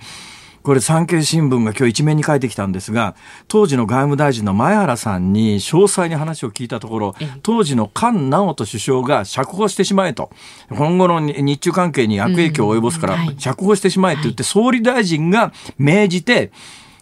[0.63, 3.15] これ産経新聞が今日一面に書いてきたんですが
[3.47, 10.29] 当時の外務大臣の前原さんに詳細に話を聞いたところ当時の菅直人首相が釈放してしまえと
[10.69, 16.51] 今後の日中関係に悪影響を及ぼすから釈放してしまえと言って総理大臣が命じて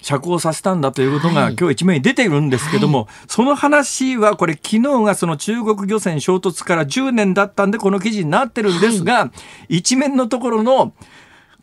[0.02, 9.32] 釈放させたんだということが今日一面に出ているんですけども、はい、その話はこれ昨日がその中国漁船衝突から10年だったんでこの記事になってるんですが、は
[9.68, 10.94] い、一面のところの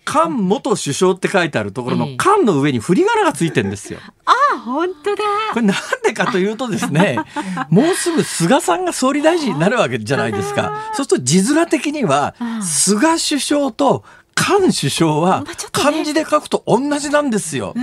[0.07, 3.99] 菅元首相って書いてあるところの菅の上に振り仮名がついてるんですよ。
[4.25, 5.23] ああ、本当だ。
[5.53, 7.19] これなんでかというとですね、
[7.71, 10.91] もうすぐ菅さんが総理大臣になるわけじゃないですか。
[10.95, 14.05] そうすると字面的には、菅首相と
[14.39, 17.75] 菅首相は漢字で書くと同じなんですよ。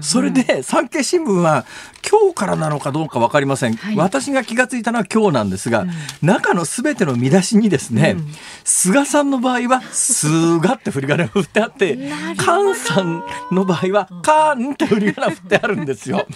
[0.00, 1.64] それで産経新聞は
[2.08, 5.90] 今日からなのかどうか分かりません、はい、私が気が付いたのは今日なんですが、うん、
[6.22, 8.26] 中のすべての見出しにですね、うん、
[8.64, 11.96] 菅さんの場合は「菅」って振り仮名が振ってあって
[12.38, 16.26] 菅さんの場合は「菅」って振り仮名振ってあるんですよ。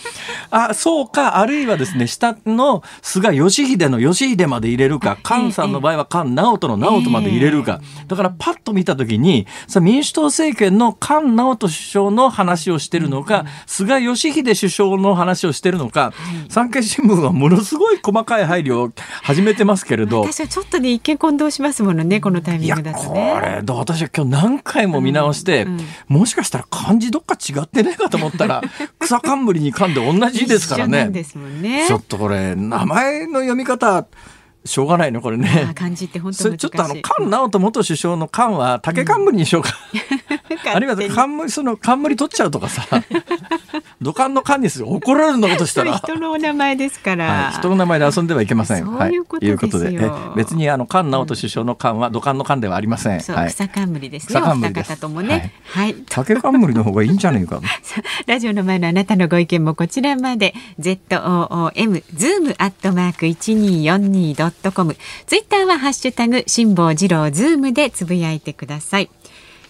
[0.50, 1.38] あそうか。
[1.38, 16.12] あるいはですね下の菅義偉の義偉まで入れるか菅さんの場合は菅直人の直人まで入れるか、だからパッと見た時にさ民主党政権の菅直人首相の話をしてるのか、菅義偉首相の話をしてるのか、は
[16.47, 20.23] い、産経新聞はものすごい細かい配慮を始めてますけれど。
[20.23, 23.33] 私はちょっとね一見混同しますものねこのタイミングだとね。
[23.35, 28.62] これ私は今日何回も見直して、うんうん、もしかしたら漢字どっか違ってないかと思ったら
[28.99, 31.09] 草冠に噛んで同じですからね。
[31.09, 31.87] ね。
[31.87, 34.07] ちょっとこれ名前の読み方
[34.66, 35.72] しょうがないねこれね。
[35.74, 39.70] 漢字って本当ちょっとあの菅直人元首相の菅は竹冠にしようか。
[39.92, 42.87] うん、 あるいは冠その冠取っちゃうとかさ。
[44.05, 45.97] 土管の管にする怒られるのことしたら。
[45.99, 48.85] 人のお名前ですから、はい、人の名前で遊んではいけません。
[48.85, 53.21] そういうことですはい、いうことで別にあの菅直人首相の菅は土管の菅ではありません。
[53.21, 54.27] はい、草冠ですね。
[54.29, 55.01] 草冠です。
[55.01, 55.53] ともね。
[55.64, 55.97] はい。
[56.09, 57.61] 竹冠の方がいいんじゃないか。
[58.29, 64.97] ラジオの前のあなたのご意見もこちらまで z o o m zoom アットマーク一二四二ドットコム。
[65.27, 69.11] ツイッターはハッシュタグ辛坊治郎ズームでつぶやいてください。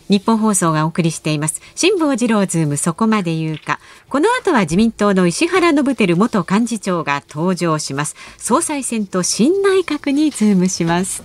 [0.08, 1.60] ニッポン放送がお送りしています。
[1.74, 3.80] 辛坊治郎ズームそこまで言うか。
[4.08, 8.16] この後は自民党の石原伸晃元幹事長が登場します。
[8.38, 11.22] 総裁選と新内閣にズームします。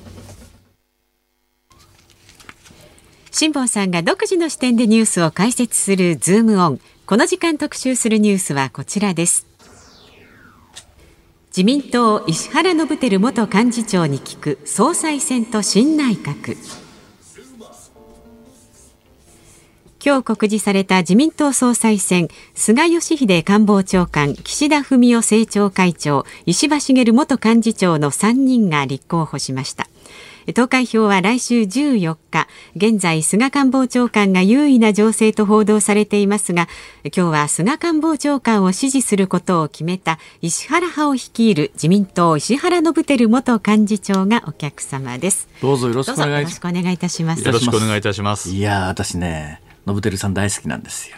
[3.32, 6.80] 辛坊さんが独自の視点でニュースを解説するズームオン。
[7.06, 9.46] この時間特集するニュースはこちらです。
[11.50, 16.56] 自民党石原伸晃元幹事長に聞く総裁選と新内閣。
[20.04, 29.88] 今日告示された自民党総裁選菅義偉官房長官岸田文雄政調会長石破茂元幹事長の3人が立候補しました。
[30.54, 36.68] 投開票は来週14日現在菅官房長官が優位な情勢と報道されていますが
[37.04, 45.48] 今日は菅官房長官を支持することを決めた石原派を率いる自民党石原伸晃元幹事長がお客様です。
[45.62, 47.46] どうぞよろしくお願いいたします。
[47.46, 48.50] よろしくお願いいたします。
[48.50, 51.18] いや私ね信輝さん大好きなんですよ。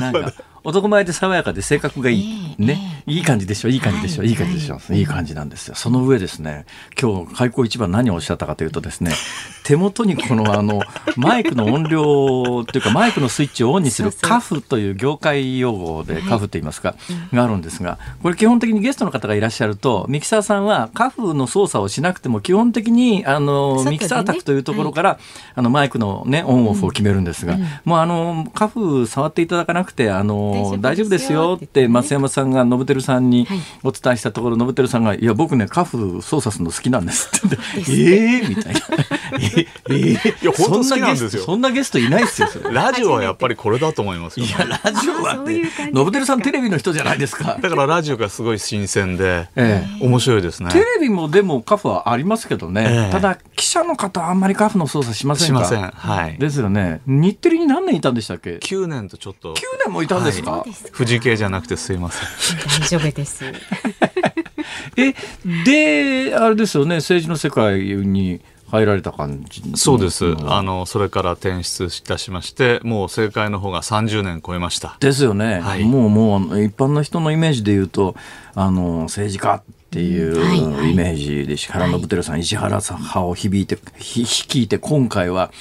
[0.00, 0.32] なんか
[0.64, 3.68] 男前で爽やかで性格がいい、ね、いい感じでしょ？
[3.68, 3.76] い。
[3.76, 5.74] い感じでしょ、い、い感じでしょ、い、い感じなんですよ。
[5.74, 6.66] その上ですね。
[7.00, 9.12] 今日開口一番何をおっしゃったかというとですね
[9.64, 10.80] 手元にこのあの
[11.16, 16.94] マイクの音量というかマイクのスイッチをオンにするカフという業界用語でカフと言いますか、
[17.32, 25.18] があるんですがこれ基本的にゲストの方がいらっしゃるとミキサーさんはカフの操作をしなくても基本的にあの、ミキサー卓というところから、
[25.54, 31.58] あのマイクのねオンオフを決めるんですが、もうあのカフ触っていただかなくてあの大丈夫ですよ。
[31.62, 33.46] って増山さんが信輝さんに
[33.82, 38.80] お伝えしたところ信輝さんが「いや僕ねカフ操作するの好きなんです」って言って「ええー、みたいな。
[39.32, 41.42] ええー、いや本当好きなんですよ。
[41.42, 42.48] そんなゲストいないですよ。
[42.70, 45.62] ラジオはやっぱりこれだと思いますいやラジオはって
[45.94, 47.58] 信輝さんテレビの人じゃないですか。
[47.60, 50.70] だからラジオがすごい新鮮で、ええ、面白いですね。
[50.70, 55.64] テレビもでもカフはありますけどね、ええ、ただ記者の方あんまりカフの操作しませんか？
[55.64, 55.90] しません。
[55.90, 56.36] はい。
[56.38, 57.00] ですよね。
[57.06, 59.54] 日テレに何年いたんでしたっけ？9年とちょっと。
[59.54, 62.28] 9年もいたんですか、はい、富士系じゃなくてすいません。
[62.82, 63.44] 大丈夫です。
[64.96, 65.14] え
[65.64, 68.40] であれですよね政治の世界に
[68.72, 70.34] 入られた感じそうです。
[70.46, 74.96] あのそれから転出いたしましてもう政界の方が30年超えました。
[74.98, 78.16] ですよね、はい、もうもう一般の人のイメージで言うと
[78.54, 85.52] あの政治家っていうイメージで石原信輝さん、石原さん派を響いて率いて今回は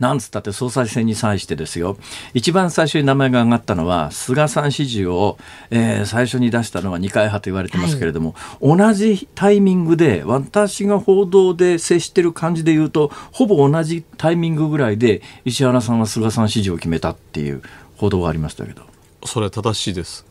[0.00, 1.96] なんつったって総裁選に際してですよ、
[2.34, 5.38] 一番最初に名前が挙がったのは、菅さん支持を、
[5.70, 17.62] えー、最初に出したのは二階派と言われてますけれども、はい、同じタイミングで、私が報道で接してる感じで言うと、ほぼ同じタイミングぐらいで、石原さんは菅さん支持を決めたっていう
[17.96, 18.82] 報道がありましたけど。
[19.26, 20.29] それ正しいです。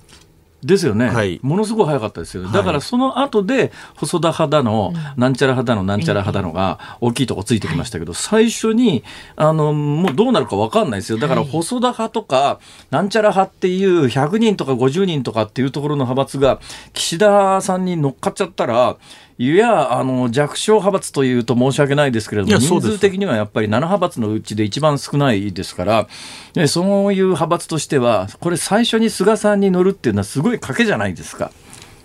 [0.63, 9.03] ですよね、はい、ものすごい早かったですよ、だからその後で細田派だの、なんちゃら派だの、なんちゃら派だのが大きいとこついてきましたけど、最初に
[9.35, 12.59] あのもうどうなるか分かんないですよ、だから細田派とか、
[12.91, 16.59] なんちゃら派っていう100人とか50人とかっていうところの派閥が、
[16.93, 18.97] 岸田さんに乗っかっちゃったら、
[19.41, 31.51] いや、あの、弱小派閥というと申し訳ないですけれども、人数的にはやっぱり7派閥のうちで一番少ないですから、そういう派閥としては、これ最初に菅さんに乗るっていうのはすごい賭けじゃないですか。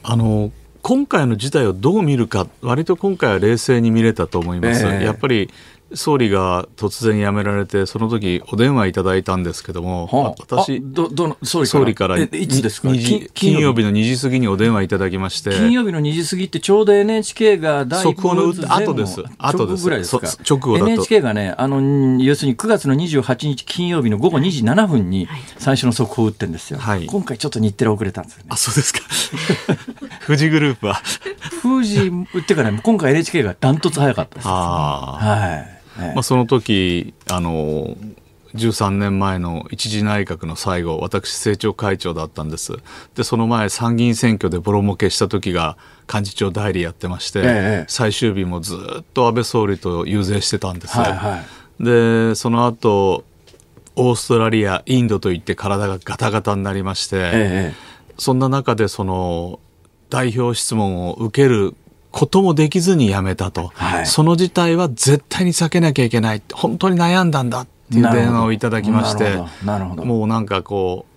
[0.04, 4.86] あの、今回の事態をどう見るか、割と今回は冷静に見れたと思います。
[4.86, 5.50] えー、やっぱり
[5.94, 12.18] 総理が突然辞められてその時お電話いただいたんですけども、はあ、私どどの総理から？
[12.18, 12.88] いつですか？
[13.34, 13.84] 金曜日。
[13.84, 15.50] の2時過ぎにお電話いただきまして。
[15.50, 19.84] 金曜日の2時過ぎってちょうど NHK が第一報の後です後です。
[19.84, 20.26] ぐらいですか？
[20.48, 20.88] 直後だと。
[20.88, 25.28] NHK がねあの要するに9月の28日金曜日の午後2時7分に
[25.58, 28.46] 最初の速報を打ってるんですよ、はい、今回ちょっと日テレ遅れたんですよね。
[28.50, 29.00] あそうですか。
[30.26, 31.00] 富士グループは。
[31.62, 37.96] 富士っていうかね今回 NHK がダントツ早かったです、はいまあ、その時あの
[38.54, 42.74] 13年前の一次内閣の最後私政調会長だったんです。
[43.14, 45.76] でその前参議院選挙でボロ儲けした時が
[46.12, 51.42] 幹事長代理やってまして、ええ、最終日もずっと安倍総理と遊説してたんです、はいは
[51.80, 53.24] い、でその後
[53.96, 57.74] オーストラリアインドといって体がガタガタになりまして、え、
[58.18, 59.58] そんな中でその
[60.10, 61.74] 代表質問を受ける
[62.14, 66.42] こともできずに辞めたと、はい、その事態は絶対に避けなきゃいけない。
[66.52, 69.42] 本当に悩んだんだっていう電話をいただきまして。
[69.64, 70.04] なるほど。
[70.04, 71.14] もうなんかこう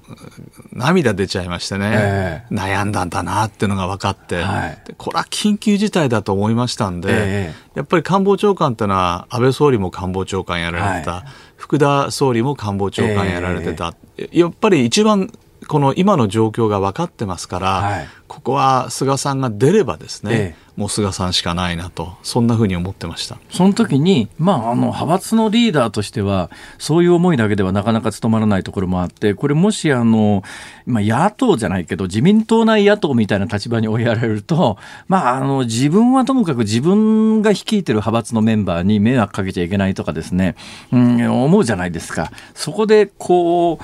[0.74, 11.24] 涙出ちゃいましてね、えー、悩んだんだなっていうのが分かって、はい、これは緊急事態だと思いましたんで、えー、やっぱり官房長官っていうのは安倍総理も官房長官やられてた、はい、
[11.58, 15.32] 福田総理も官房長官やられてた、えー、やっぱり一番
[15.68, 23.38] この今の状況が分かってますから、はい、ここは菅さんが出ればですね、ええ、もう菅さんしかないなとそんなふうに思ってました。
[23.50, 30.44] その時に、まあ、あの派閥のリーダーとしてはそういう思いだけではなかなか務まらないところもあってこれもしあの、
[30.86, 34.78] まあ、野党じゃないけど自民党内野党みたいな立場に追いやられると、
[35.08, 40.56] まあ、あの自分はともかく自分が率いてる派閥のメンバーに迷惑かけちゃいけないとかですね、
[40.92, 42.32] うん、思うじゃないですか。
[42.54, 43.84] そこでこう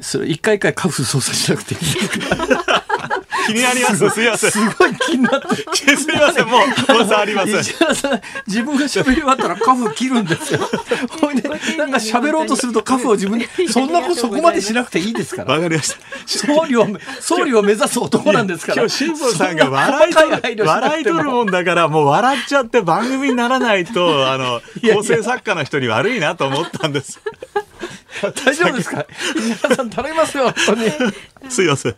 [0.00, 1.80] それ一回一回カフ操作しなくていい
[3.48, 4.10] 気になります。
[4.10, 4.50] すみません。
[4.50, 5.96] すごい気になって。
[5.96, 6.46] すみません。
[6.46, 6.60] もう、
[6.98, 7.60] 誤差ありません。
[7.60, 10.60] 石原さん、自分が喋り終わったらカフ切るんですよ。
[11.20, 15.54] ほいで、なんか喋ろうとするとカフを自分で、そんなことそこまでしなくていいですから。
[15.54, 15.96] わかりました。
[16.26, 16.86] 総理を、
[17.20, 18.82] 総理を目指す男なんですから。
[18.82, 24.60] 今日、辛坊さんが笑い取る、 笑い取るもんだから、もう笑っちゃって番組にならないと、あの、
[24.94, 27.18] 構成作家の人に悪いなと思ったんです。
[28.44, 29.06] 大丈夫ですか？
[29.36, 30.90] 皆さん頼みますよ、本当に。
[31.50, 31.96] すいません。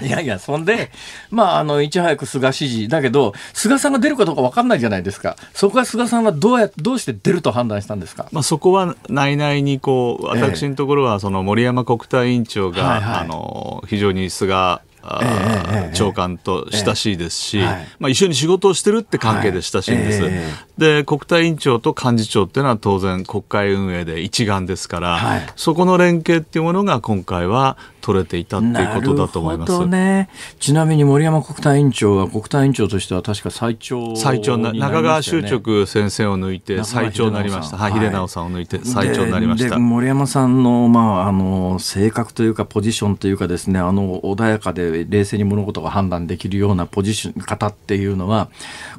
[0.00, 0.92] いやいや、そんで、
[1.30, 2.86] まあ、あの、いち早く菅支持。
[2.88, 5.36] だけど、菅さんが出るかどうか分かんないじゃないですか。
[5.54, 8.28] そこは菅さんはどうや、どうして出ると判断したんですか？
[8.30, 14.78] まあ、そこは内々に、こう、私のところは、その森山国対委員長が、はいはい、あの、非常に菅
[15.22, 20.22] えー、長官と親しいですし、えーはい、まあ、一緒に仕事をしてるって関係で親しいんです。
[20.22, 29.86] はいえー、で国対委員長と幹事長っていうのは当然国会運営で一丸ですから、はい、そこの連携っていうものが今回は取れていたっていうことだと思います。
[29.86, 37.76] ね、ちなみに森山国対委員長は国対委員長としては確か最長、ね、最長な中川修直先生を抜いて最長になりました。
[37.76, 39.78] はい、秀直さんを抜いて最長になりました。
[39.78, 48.48] 森山さんのまああの性格というかポジションというかですねあの穏やかで冷静に物事が判断できるようなポジション方っていうのは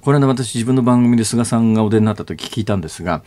[0.02, 3.24] これね私自分の番組で菅さんがお出になった時聞いたんですが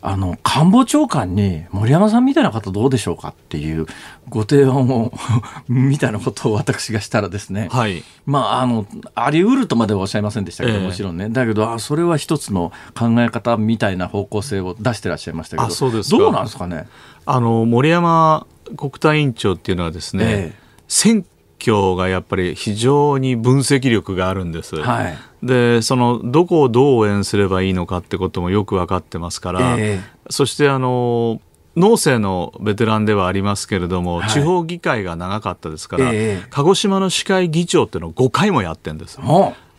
[0.00, 3.86] あの官房長官に森山さんみたいな方どうでしょうかっていう
[4.28, 5.12] ご提案を
[5.68, 11.28] みたいなことを私がしたらですね、はい、まああのあり得るとまではおっしゃいませんでしたけど、えー、もちろんね。
[11.28, 16.88] だけどあそれは一つの考え方みたいな方向性を出してらっしゃいましたけどそうですどうなんですかね？
[17.24, 18.46] あの森山
[18.76, 20.62] 国対委員長っていうのはですね、えー
[20.92, 21.24] 選
[21.62, 24.76] 挙がやっぱり非常に分析力があるんです。
[24.76, 31.40] はい、でそのどこをどう応援すればいいのかってこともよく分かってますから、えー、そしてあの
[31.76, 39.18] 農政のベテランではありますけれども、はい、地方議会が長かったですから、えー、鹿児島の市会議長っていうのを5回もやってるんです。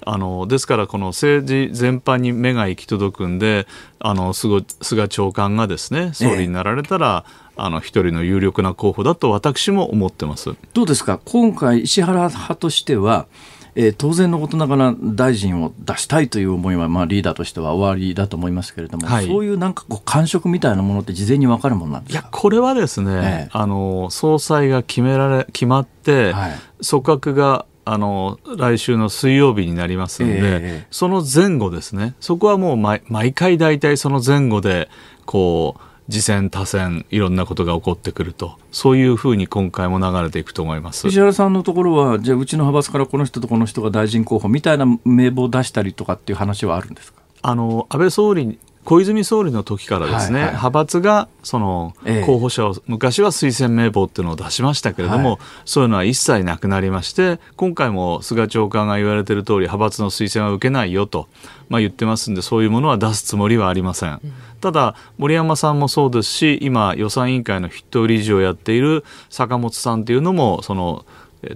[0.05, 3.67] あのですからこの政治全般に目が行き届くんで
[3.99, 4.63] あの菅
[5.07, 10.55] 長官がですね総理になられたら、えあの一人の有力な候補だと私も思ってます。
[10.73, 11.19] どうですか？
[11.25, 13.27] 今回石原派としては
[13.75, 22.21] えー、当然のことながら大臣を出したいという思いは、まあ、リーダーとしては終わりだと思いますけれども、はい、そういうなんかこう感触みたいなものって事前に分かるものなんですか？
[22.21, 26.51] いやこれはですね、ええ、あの総裁が決められ決まって、はい、
[26.87, 32.13] 組閣があの来週の水曜日になりますので、え、その前後ですね。
[32.19, 34.87] そこはもう毎毎回大体その前後で
[35.25, 38.57] こう次戦多戦いろんなことが起こってくると。
[38.71, 41.07] そういうふうに今回も流れていくと思います。
[41.07, 47.21] 石原さんのところはじゃあうちの派閥からこの人とこの人が大臣候補みたいな名簿を出したりとかっていう話はあるんですか？
[47.41, 61.27] あの安倍総理小泉総理の時からですね、はいはい、派閥がその候補者を、ええ、昔は推薦名簿っていうのを出しましたけれども、はい、そういうのは一切なくなりまして今回も菅長官が言われている通り派閥の推薦は受けないよと、
[61.69, 64.19] まあ、言ってますんでそういうものは出すつもりはありません。
[64.23, 71.05] うん、ただ森山さんもそうですし今予算委員会の筆頭理事をやっている坂本さんっていうのもその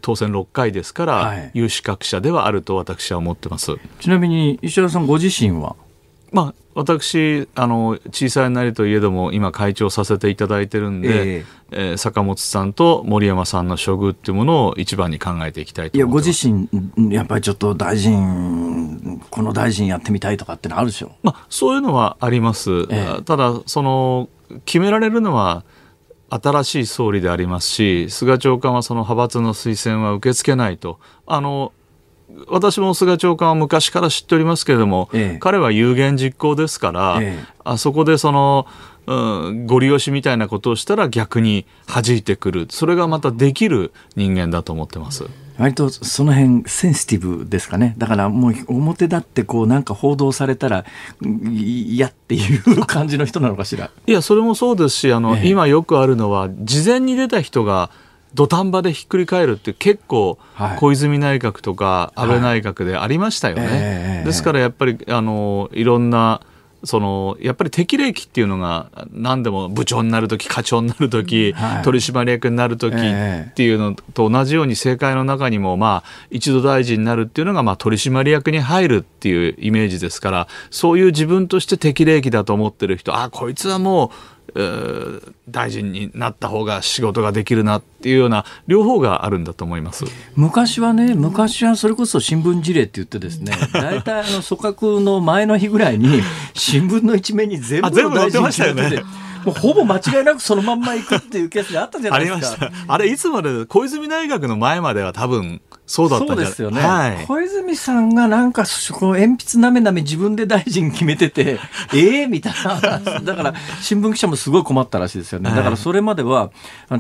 [0.02, 3.76] 当選6回ですから、はい、有資格者ではあると私は思ってます。
[4.00, 5.76] ちなみに石原さんご自身は？
[6.34, 16.70] まあ、私あの小さいなりといえども今会長させていただいてるんで、えー、えー、坂本さんと森山さんの処遇っていうものを一番に考えていきたいといやご自身
[17.12, 24.30] やっぱりちょっと大臣この大臣やってみたいとかってのあるでしょ、まあ、そういうのはあります、えー、ただその
[24.66, 25.66] 決められるのは
[26.30, 31.00] 新しい総理でありますし菅長官はその派閥の推薦は受け付けないと。
[31.26, 31.74] あの
[32.48, 38.68] 私も菅長官は昔から知っておりますけれども、ええ、彼は有言実行ですから、え、あそこでその、
[39.06, 42.68] うん、ご利用しみたいなことをしたら逆に弾いてくる。
[42.70, 45.26] それがまたできる人間だと思ってます。
[45.58, 47.96] 割とその辺センシティブですかね。
[47.98, 50.86] だからもう表だってこうなんか報道されたら
[51.22, 53.90] 嫌っていう感じの人なのかしら。
[54.06, 57.90] いやそれもそうですしあの、今よくあるのは事前に出た人が
[58.34, 60.38] 土壇場でひっくり返るって結構、
[60.80, 63.62] 小泉内閣とか安倍内閣でありましたよね。
[63.62, 66.42] はいえー、ですからやっぱりあのいろんな
[66.84, 84.37] そのやっぱり適齢期っていうのが何でも部長になる時課長になる時、はい、取締役になる時っていうのと同じように政界の中にもまあ一度大臣になるっていうのがまあ取締役に入るっていうイメージですからそういう自分として適齢期だと思ってる人あこいつはもう
[85.50, 90.06] 大臣になった方が仕事ができるなっていうような両方があるんだと思います
[90.36, 96.22] 昔はね昔はそれこそ新聞事例って言ってですね 大体あの組閣の前の日ぐらいに
[96.54, 99.04] 新聞の一面に全部の大臣決めてて。
[99.46, 102.70] もうほぼ間違いなくそのまんま行くっていうケースであったじゃないですか。
[102.86, 111.60] あれいつまで小泉大学の前までは多分そうだったそうですよね、はい、小泉さんがなんかこの鉛筆なめなめ自分で大臣決めてて
[111.94, 113.00] え えー、みたいな。
[113.22, 116.52] だから新聞記者もすごい困ったらしいですよね、だからそれまでは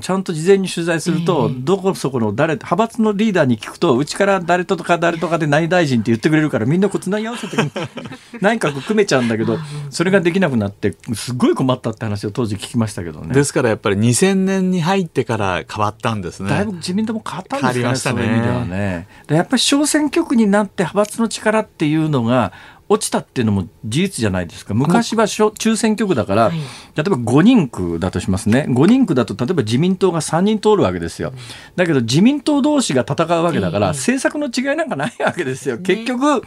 [0.01, 7.57] ちゃんと事前に取材すると、どこそこの誰派閥のリーダーに聞くとうちから誰とか誰とかで何大臣って言ってくれるからみんなこうつなぎ合わせて
[8.41, 9.59] 内閣 組めちゃうんだけど
[9.89, 13.33] それができなくなってすごい困ったって話を当時聞きましたけどね。
[13.33, 16.49] ですからやっぱり2000年に入ってから変わったんですね。
[16.49, 19.07] だいぶ自民党も変わったんですかね、ね、そういう意味ではねね。
[19.27, 22.53] やっぱり小選挙区になって派閥の力っていうのが
[22.89, 24.73] 落ちたっていうのも事実じゃないですか。
[24.73, 26.59] 昔は中選挙区だから、はい、例
[27.05, 28.65] えば5人区だとしますね。
[28.69, 31.33] 5人区だと例えば自民党が3人通るわけですよ。
[31.75, 35.79] だけど自民党同士が戦うわけだから、政策の違いなんかないわけですよ。
[35.79, 36.43] 結局、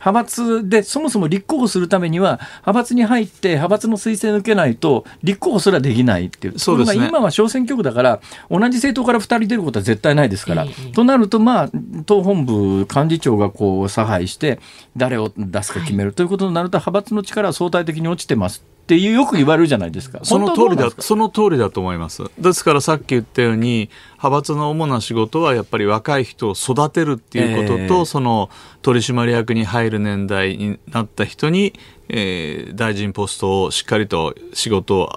[0.00, 6.58] 派閥でそもそも立候補するためには派閥に入って派閥の推薦を受けないと立候補すらできないっていう。
[6.58, 8.20] そうです、ね、今は小選挙区だから
[8.50, 11.70] 同じ政党から2人出ることは絶対ないですから、となるとまあ
[12.06, 14.58] 党本部幹事長がこう差配して
[14.96, 16.12] 誰を出すか決める。
[16.12, 20.18] ということになると派閥の力は相対的に落ちてますっていうよく言われるじゃないですか。
[20.24, 22.24] その通りだ、その通りだと思います。
[22.40, 28.50] ですからさっき言ったように、派閥の主な仕事はやっぱり若い人を育てるっていうことと、えー、その
[28.82, 31.72] 取締役に入る年代になった人に、
[32.08, 35.12] えー、大臣ポストをしっかりと仕事を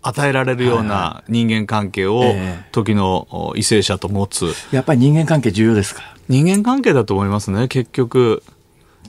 [0.00, 2.22] 与えられるような人間関係を
[2.72, 6.00] 時の為政者と持つ、やっぱり人間関係重要ですか？
[6.30, 7.68] 人間関係だと思いますね。
[7.68, 8.42] 結局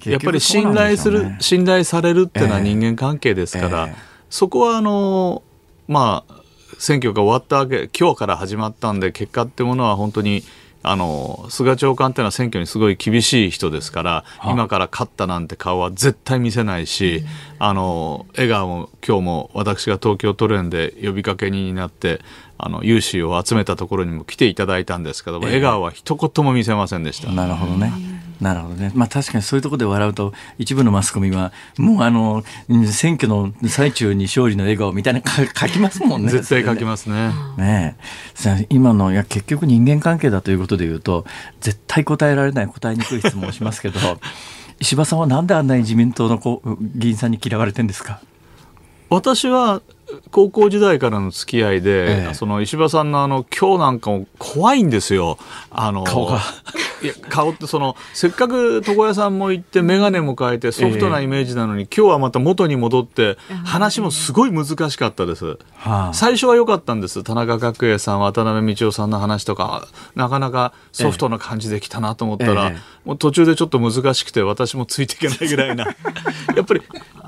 [0.06, 3.91] やっぱり信頼する、信頼されるっていうのは人間関係ですから、えーえ。
[3.91, 3.95] ー、
[4.30, 5.43] そこはあの
[5.88, 6.34] まあ
[6.78, 10.43] 選挙が終わったわけ今日から始まったんで結果っていうものは本当に
[10.88, 17.24] あの菅長官っていうのは選挙にすごい厳しい人ですから、今から勝ったなんて顔は絶対見せないし、
[17.58, 22.22] あの笑顔も今日も私が東京都連で呼びかけになって
[22.60, 27.32] あの有志を集めたところにも来ていただいたんですけども、笑顔は一言も見せませんでした。
[27.32, 27.91] なるほどね。
[28.41, 28.91] なるほどね。
[28.93, 32.43] まあ確かにそういうところで笑うと、一部のマスコミは、もうあの、
[32.91, 36.31] 選挙の最中に勝利の笑顔みたいな書きますもんね。
[36.31, 37.31] 絶対書きますね。
[37.57, 37.97] ね
[38.69, 41.25] 今の、いや、結局人間関係だということで言うと、
[41.61, 43.99] 絶対答えられない、答えにくい質問をしますけど、
[44.79, 46.61] 石破さんはなんであんなに自民党の
[46.95, 48.19] 議員さんに嫌われてんですか？
[49.09, 49.81] 私は
[50.31, 55.38] 高校時代からの付き合いで、ええ、その石破さんのあの今日なんかも怖いんですよ。
[55.69, 56.41] あの顔が
[57.01, 65.57] いや顔ってそのせっかく床屋さんも行って眼鏡も変えてソフトなイメージなのに、え、今日はまた元に戻って話もすごい難しかったです。
[65.75, 67.23] はあ、最初は良かったんです。
[67.23, 72.73] 田中角栄さん渡辺道夫さんの話とかなかなかソフトな感じできたなと思ったら、
[73.03, 75.85] もう途中でちょっと難しくて私もついていけないぐらいな。
[76.55, 76.81] やっぱり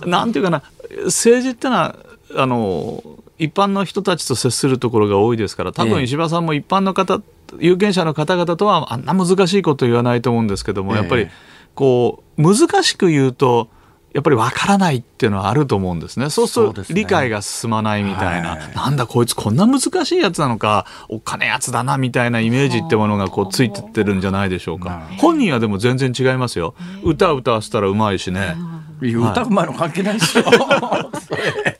[0.05, 0.63] なんていうかな
[1.05, 1.95] 政治ってのは
[2.35, 3.03] あの
[3.39, 7.21] 一般の人たちと接するところが多いですから多分石破さんも一般の方、
[7.59, 11.27] 有権者の方々とはあんな難しいこと言わないと思うんですけども、やっぱり
[11.75, 13.69] こう難しく言うと
[14.13, 16.31] やっぱりわからないっていうのはあると思うんですね。
[16.31, 25.07] そうすると理解が進まないみたいな、ね、なんだこいつこんな難しいやつなのか、お金やつだなみたいなイメージってものがこうついてってるんじゃないでしょうか。
[25.19, 26.73] 本人はでも全然違いますよ。
[27.03, 28.55] 歌歌わせたらうまいしね。
[29.01, 30.45] 歌うまいの関係ないですよ。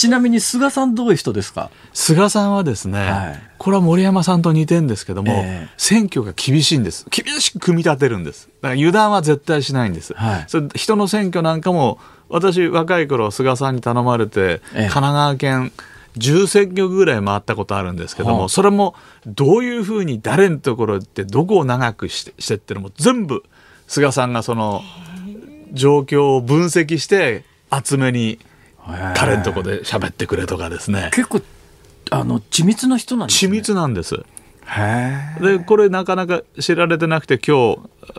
[0.00, 1.70] ちなみに菅さんどういう人ですか？
[1.92, 7.04] 菅さんはですね、はい、これは森山さんと似てるんですけども、えー、選挙が厳しいんです。
[7.10, 8.48] 厳しく組み立てるんです。
[8.62, 11.98] だから油断は絶対しないんです、はい、それ人の選挙なんかも
[12.30, 15.72] 私若い頃菅さんに頼まれて、えー、神奈川県
[16.16, 18.94] 10選挙ぐらい回ったことあるんですけども、それも
[19.26, 23.42] どういうふうに誰のところってどこを長くしてしてってのも全部
[23.86, 24.80] 菅さんがその
[25.74, 28.38] 状況を分析して厚めに
[29.14, 31.10] 彼のとこで喋ってくれとかですね。
[31.12, 31.40] 結構
[32.10, 34.24] あの緻密な人なんです、ね、緻密なんです。
[35.40, 37.76] でこれなかなか知られてなくて今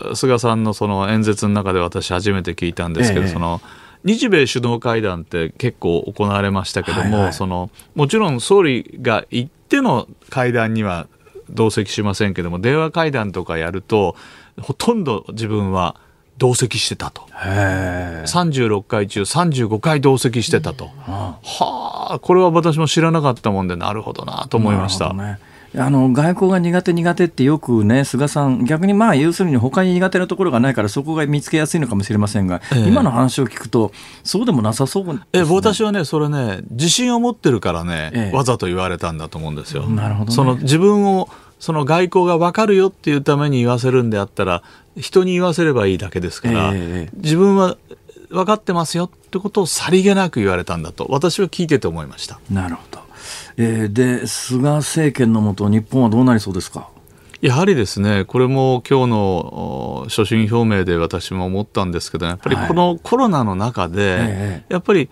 [0.09, 3.62] 日菅さんのその演説の中で私初めて聞いたんですけど、ええ、その
[4.03, 11.07] 日米首脳会談って結構行われましたけども、はいはい、そのもちろん総理が行っての会談には
[11.49, 14.16] 同席しませんけども電話会談とかやると
[14.59, 15.95] ほとんど自分は
[16.38, 17.24] 同席してたと。
[17.34, 20.90] 36回中35回同席してたと。
[21.06, 25.14] はあ、これは私も知らなかったもんで、なるほどなと思いました。
[25.78, 39.84] あの外交が苦手苦手ってよくね菅さん逆にまあ要するに他に苦手なところがないからそこが見つけやすいのかもしれませんが、え今の話を聞くとそうでもなさそう、ね、え私はねそれね自信を持ってるからね、え、わざと言われたんだと思うんですよ。
[39.88, 41.30] なるほど、ね、その自分を
[41.62, 44.64] その外交が分かるよっていうために言わせるんであったら
[44.98, 46.74] 人に言わせればいいだけですから、
[47.14, 47.78] 自分は
[48.30, 52.39] 分かってますよってことをさりげなく言われたんだと私は聞いてて思いました。
[52.50, 53.00] なるほど。
[53.58, 56.89] えー、で菅政権のもと日本はどうなりそうですか？
[57.42, 65.10] やはりですねこれも今日の所信表明で私も思ったんですけどやっぱりこのコロナの中で、はい、やっぱり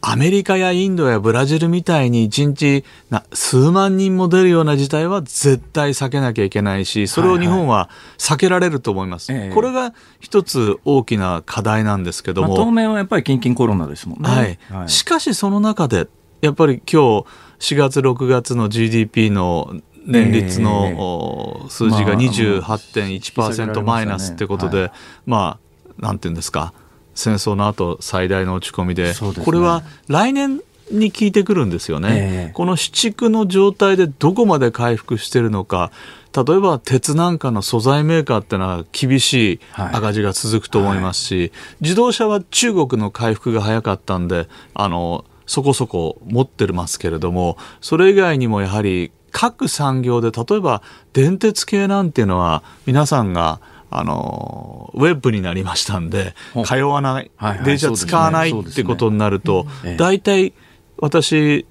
[0.00, 2.84] アメリカやインドやブラジルみたいに一日
[3.32, 16.06] 数万人も出るような事態は絶対避けなきゃいけないしそれを日本は避けられると思います、はいはい、これが一つ大きな課題なんですけども、まあ、当面はやっぱり近々コロナですもんね、はい、はい、しかしその中で
[16.42, 19.74] やっぱり今日4月6月の GDP の
[20.06, 24.90] 年率の数字が28.1%マイナスってことで、
[25.26, 25.58] ま
[25.98, 26.72] あ、なんていうんですか、
[27.18, 29.12] 戦争の後最大の落ち込みで、
[29.44, 30.60] これは来年
[30.90, 35.90] に効いてくるんですよね、この市地区の状態でどこまで回復してるのか、
[36.34, 50.82] 例えば鉄なんかの素材メーカーってのは厳しい赤字が続くと思いますし、自動車は中国の回復が早かったんで、あのそこそこ持ってますけれどもそれ以外にもやはり各産業で例えば
[51.14, 53.60] 電鉄系なんていうのは皆さんが
[53.90, 56.34] あのウェブになりましたんで
[56.64, 59.66] 通わない、はいはい、電車使わないってことになると
[59.96, 60.52] 大体、
[60.98, 61.66] 私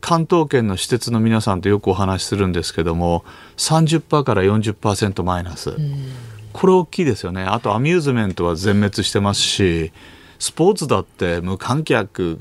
[0.00, 3.24] 関東圏の私鉄の皆さんとよくお話しするんですけども
[3.56, 5.76] 30%から40%マイナス。
[6.52, 7.42] これ大きいですよね。
[7.42, 9.92] あとアミューズメントは全滅してますし、
[10.38, 12.38] スポーツだって無観客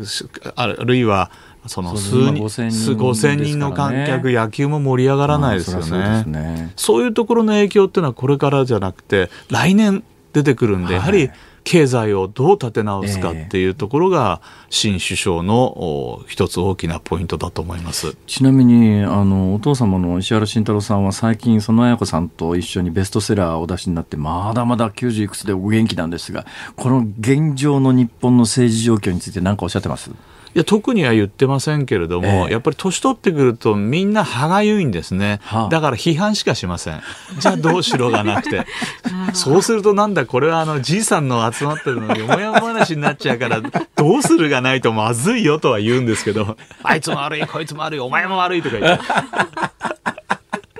[0.56, 1.32] あるいは
[1.68, 10.04] その数5000人の観客、野球も盛り上がらないですよね,、ねそういうところの影響っていうのはこれからじゃなくて来年
[10.34, 11.30] 出てくるんで、やはり
[11.66, 14.40] 経済をどう立て直すかっていうところが、
[14.70, 18.16] 新首相の一つ大きなポイントだと思います。
[18.28, 26.46] ちなみにあのお父様の石原慎太郎さんは最近その綾子さんと一緒にベストセラーをお出しになってまだまだ90いくつでお元気なんですが
[26.76, 30.12] この現状の日本の政治状況について何かおっしゃってます？
[30.56, 37.02] いや特には言ってませんけれども、ええ、やっぱり年取ってくるとみんな歯がゆいんですね、はあ、だから批判しかしません。
[37.40, 38.66] じゃあどうしろがなくて。
[39.34, 43.62] そうするとなんだこれはあのじいさんの集まってるのによもやま話になっちゃうから
[43.96, 49.04] どうするがないとまずいよとは言うんですけど あいつも悪いこいつも悪いお前も悪いとか言って。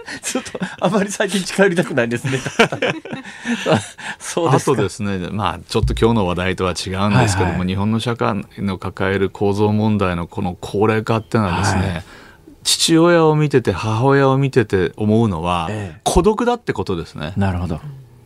[0.22, 2.40] ちょっとあまり最近近寄りたくないですね。
[4.20, 12.04] そう あとですね、まあちょっと今日の話題とは違うんですけども、はいはい、日本の社会の抱える構造問題のこの高齢化っていうのはですね、はい
[12.66, 17.34] 父親を見てて母親を見てて思うのは、ええ、孤独だってことですね。
[17.38, 17.80] なるほど。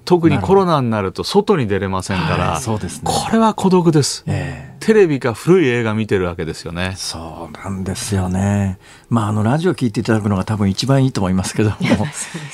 [0.10, 6.96] 特にコロナになると外に出れませんから、はいね、これは孤独です、えー、テレビか古い映画見てるわけですよね。
[6.98, 8.80] そうなんですよね。
[9.10, 12.12] まああのラジオ聞いていただくのが多分一番いいと思いますけども、ね、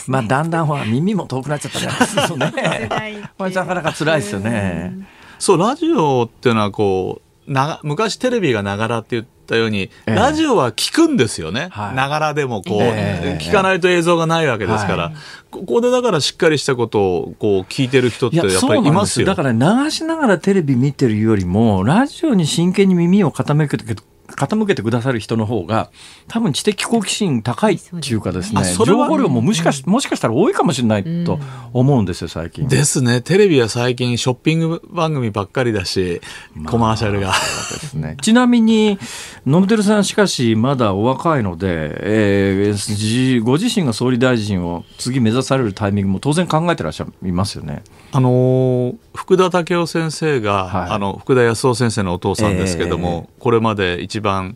[0.07, 2.51] まあだんだんほら耳も遠くなっちゃったり するとね
[3.39, 5.07] なかなか辛いですよね。
[5.39, 11.69] そうラジオっていうのはこうな昔テレビがながらって言ったように、えー、ラジオは聞くんですよね。
[11.95, 15.11] ながらでもこう、えー、聞かないと映像がないわけですから、
[15.51, 19.27] ここでだからしっかりしたことをこう聞いてる人ってやっぱりいますよ。
[19.27, 23.95] だから流しながらテレビ見てるよりも、ラジオに真剣に耳を傾けて
[24.27, 25.91] 傾けてくださる人の方が
[26.27, 31.39] 多分知的好奇心高いっていうかですね情報量ももしかしもしかしたら多いかもしれないと
[31.73, 32.67] 思うんですよ最近。
[32.67, 36.21] ですねテレビは最近ショッピング番組ばっかりだし、
[36.67, 37.27] コマーシャルが。
[37.27, 37.33] で
[37.79, 38.97] すね、 ちなみに
[39.45, 41.67] ノブテルさんしかしまだお若いので、
[42.01, 47.83] えー、ご自身が総理大臣を次目指されるタイミングも当然考えてらっしゃいますよね。
[48.15, 54.55] あの福田武雄先生が、はい、あの福田康夫先生のお父さんですけども、えー、これまで一番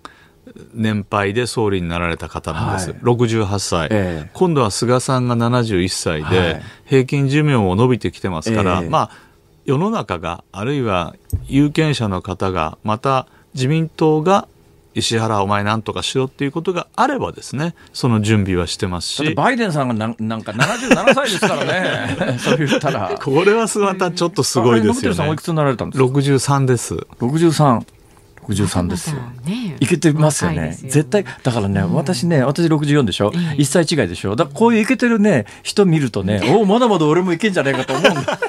[0.74, 9.12] 年配で総理になられた方なんです、はい、68歳、えー、今度は菅さんが71歳で、はい、平均寿命も伸びてきてますから、えー、まあ
[9.66, 14.48] 世の中があるいは有権者の方がまた自民党が
[14.96, 19.34] 石原お前なんとかしろっていうことがあればですねその準備はしてますし。
[19.36, 22.38] バイデンさんがななんか77歳ですからね。
[22.40, 23.20] そう言ったら。
[23.22, 25.28] これはまたちょっとすごいですよね。
[25.30, 26.96] おいくつになられたんですか？63です。
[27.20, 27.86] 63
[28.50, 29.18] 63ですよ。
[29.80, 30.76] いけてますよね。
[30.82, 34.36] 絶対だからね、私ね、私64でしょ？1歳違いでしょ？
[34.36, 38.40] だこういういけてるね人見るとね、 おまだまだ俺もいけんじゃないかと思うんだ。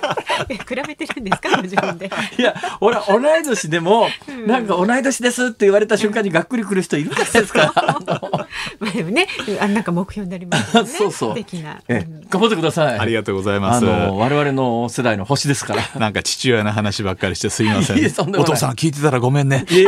[0.49, 2.11] 比べてるんですか自分で？
[2.39, 4.09] いや、俺同い年でも、
[4.47, 7.73] なんか同い年ですって言われた瞬間にがっくりくる人いるんですか。
[8.81, 9.29] まあでもね、
[9.61, 10.89] あなんか目標になりますね。
[10.89, 11.35] そうそう。
[11.35, 11.81] 的な。
[11.89, 12.99] え、頑張ってください。
[12.99, 13.87] ありがとうござます。
[13.87, 16.01] あの我々の世代の星ですから。
[16.01, 17.99] なんか父親の話ばっかりしてすいません。
[18.39, 19.65] お父さん聞いてたらごめんね。
[19.71, 19.85] え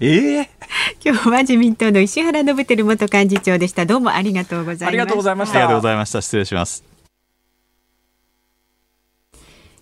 [0.00, 0.06] え
[0.36, 0.50] ええ
[1.04, 3.86] 今日は自民党の石原伸晃元幹事長でした。
[3.86, 4.86] どうもありがとうございました。
[4.88, 5.58] ありがとうございました。
[5.58, 6.20] ありがとうございました。
[6.20, 6.87] 失礼します。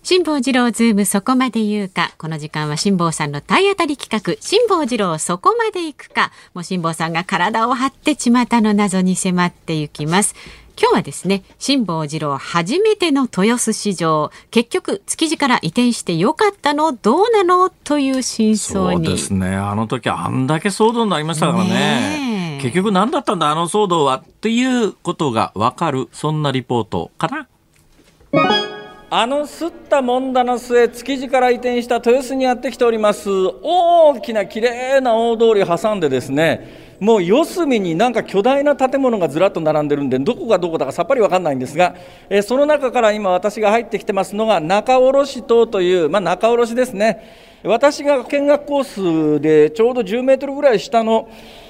[0.09, 2.13] 辛坊治郎ズームそこまで言うか。
[2.17, 6.31] この時間は辛坊さんの体当たり企画、辛坊治郎そこまで行くか。
[6.53, 8.31] もう辛坊さんが体を張って巷
[8.61, 10.33] の謎に迫っていきます。
[10.79, 14.31] 今日はですね辛坊治郎初めての豊洲市場。
[14.49, 17.69] 結局築地から移転してよかったのどうなの？
[17.69, 19.05] という真相に。
[19.07, 19.57] そうですね。
[19.57, 22.59] あの時あんだけ騒動になりましたからね。
[22.61, 24.15] 結局何だったんだあの騒動は？
[24.15, 26.07] っていうことがわかる。
[26.13, 28.76] そんなリポートかな
[29.09, 33.29] あのすったもんだの末築地から移転した豊洲にやってきております。
[33.63, 41.95] 大きな綺麗な大通りを挟んでですねもう四隅になんか巨大な建物がずらっと並んでるんでどこがどこだかさっぱり分かんないんですが、
[42.29, 47.23] え、その中から今私が入ってきてますのが仲卸棟という、まあ、仲卸ですね。
[47.63, 51.29] 私が見学コースでちょうど10メートルぐらい下の、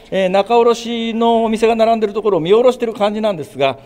[0.10, 3.78] えー、仲卸のお店が並んでるところを見下ろしてる感じなんですが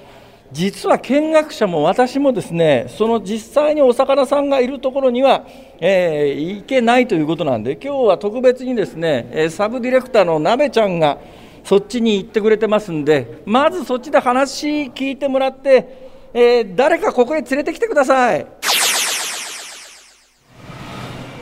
[0.51, 5.45] 実は見学者も私もですねその実際にお魚さんがいるところには、
[5.79, 11.19] えー、行けないということなんで今日は特別にですねサブディレクターのなべちゃんが
[11.63, 18.45] そっちに行ってくれてますんでまずそっちで話聞いてもらって、えー、誰かここへ連れてきてください。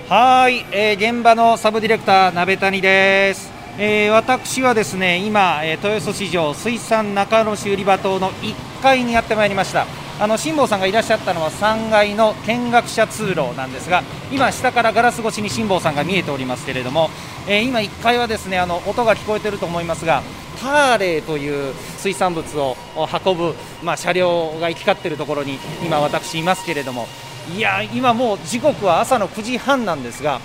[0.10, 3.59] はい、えー、現場のサブディレクター鍋谷です。
[3.82, 9.88] えー、私はですね今、え、豊洲市場水産中野市売り場棟の1階にやってまいりました。
[10.20, 14.04] あの辛坊さんがいらっしゃったのは3階の見学者通路なんですが
[14.34, 17.10] 今下からガラス越しに辛坊さんが見えておりますけれども、
[17.48, 20.22] えー、今1階はですねあの音が聞こえてると思いますが
[20.62, 27.08] ターレーという水産物を運ぶ、まあ、車両が行き交っているところに今私いますけれども
[27.56, 30.42] いや今もう時刻は朝の9時半なんですが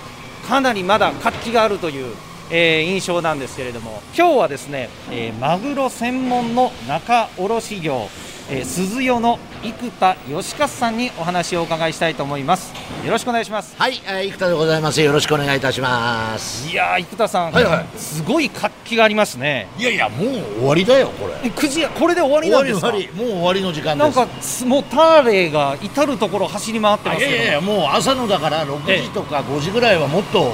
[0.47, 2.15] かなりまだ活気があるという
[2.51, 8.07] えー、印象なんですけれども今日はですね、えー、マグロ専門の仲卸業、
[8.49, 12.71] えー、鈴代の生田義勝さんにお話をお伺いしたいと思います。
[13.03, 13.75] よろしくお願いします。
[13.77, 15.01] はい、えー、生田でございます。
[15.01, 16.69] よろしくお願いいたします。
[16.69, 19.67] いや生田さん、はいはい、すごい活気がありますね。
[19.79, 20.29] いやいやもう
[20.59, 21.33] 終わりだよこれ。
[21.49, 22.91] 9時これで終わりなんですか？
[22.91, 24.27] もう終わりの時間なんか
[24.65, 30.51] もうターレーが至る所走り回ってますいやいやもう朝のだから6時とか5時ぐらいはもっと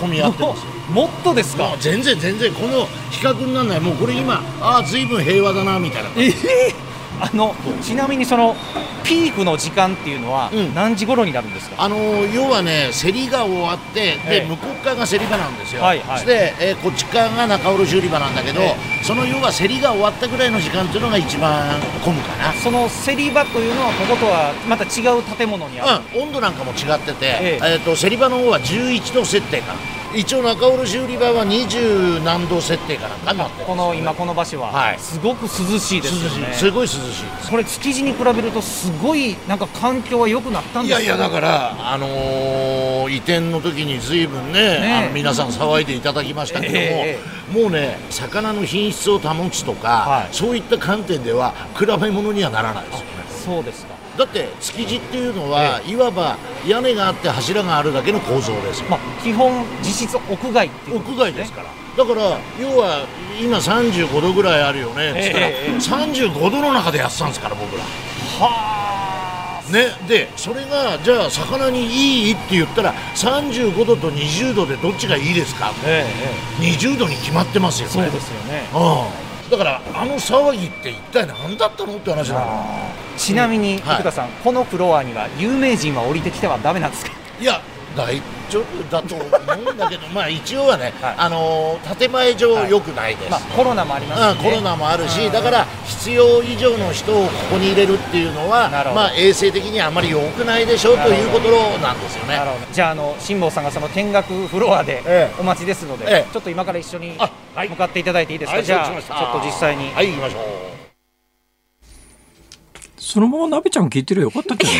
[0.00, 1.76] 混み合ってますもっとですか？
[1.78, 3.80] 全然全然この比較にならない。
[3.80, 6.89] もうこれ今ああ随分平和だなみたいなえー
[7.20, 8.56] あのちなみにその
[9.04, 11.96] ピークの時間っていうのは何時頃になるんですか、あの
[12.26, 18.60] 要はね競りが終わってで、向こう側が競り場なんですよ、はいはい、で、えー、こっち側が仲卸売り場なんだけど、
[19.02, 22.52] その要は競りが終わったぐらいの時間っていうのが一番混むかな。
[22.54, 36.52] その競り場というのはこことはまた違う建物にある、うん、温度なんかも違ってて、えー、えーと競り場の方は11度設定かな一応仲卸売り場は二十何度設定かなんかなってこの今この場所は、はい、すごく涼しいですよね。
[36.52, 37.50] すごい涼しい。
[37.50, 41.02] これ築地に比べるとすごいなんか環境は良くなったんですか？
[41.02, 53.06] いやいやだからあのー、移転の時にずいぶんね、ね、あの皆さん騒いでいただきましたけども、えー、もうね魚の品質を保つとか、はい、そういった観点では比べ物にはならないですよね。
[53.30, 53.89] そうですか
[54.20, 58.84] だって築地っていうのは、いわば屋根があって柱があるだけの構造です。
[58.90, 61.68] まあ、基本実質屋外っていう、ね、屋外ですから。
[61.96, 63.06] だから要は
[63.40, 65.12] 今35度ぐらいあるよね。
[65.12, 67.82] っつったら、えー、35度の中でやってたんですから僕ら。
[67.82, 69.72] はあ。
[69.72, 69.86] ね。
[70.06, 71.86] でそれがじゃあ魚に
[72.26, 78.68] いいって言ったら35度と20度でどっちがいいですか、えー、20度に決まってますよねそうですよね。
[78.74, 87.12] うんだからあの騒ぎって一体何だったのって話なのちなみに、生田さん、このフロアには有名人は降りてきてはだめなんですか？
[87.40, 87.60] いや
[87.96, 89.24] 大丈夫だと思
[89.70, 102.40] うんだけど、 まあ一応はね、はい、あの建前上よくないです、はいまあ、コロナもあります、ね、コロナもあるし、だから必要以上の人をここに入れるっていうのは、まあ衛生的にあまり良くないでしょうということなんですよね。
[102.72, 107.18] じゃああの辛坊さんがその見学フロアでお待ちですので、ええ、ちょっと今から一緒に
[107.68, 108.56] 向かっていただいていいですか？
[108.56, 109.92] はい、じゃあちょっと実際に。
[109.94, 110.42] はい行きましょう。
[112.98, 114.30] そのまま鍋ちゃん聞いてるよ。
[114.30, 114.66] かったっけ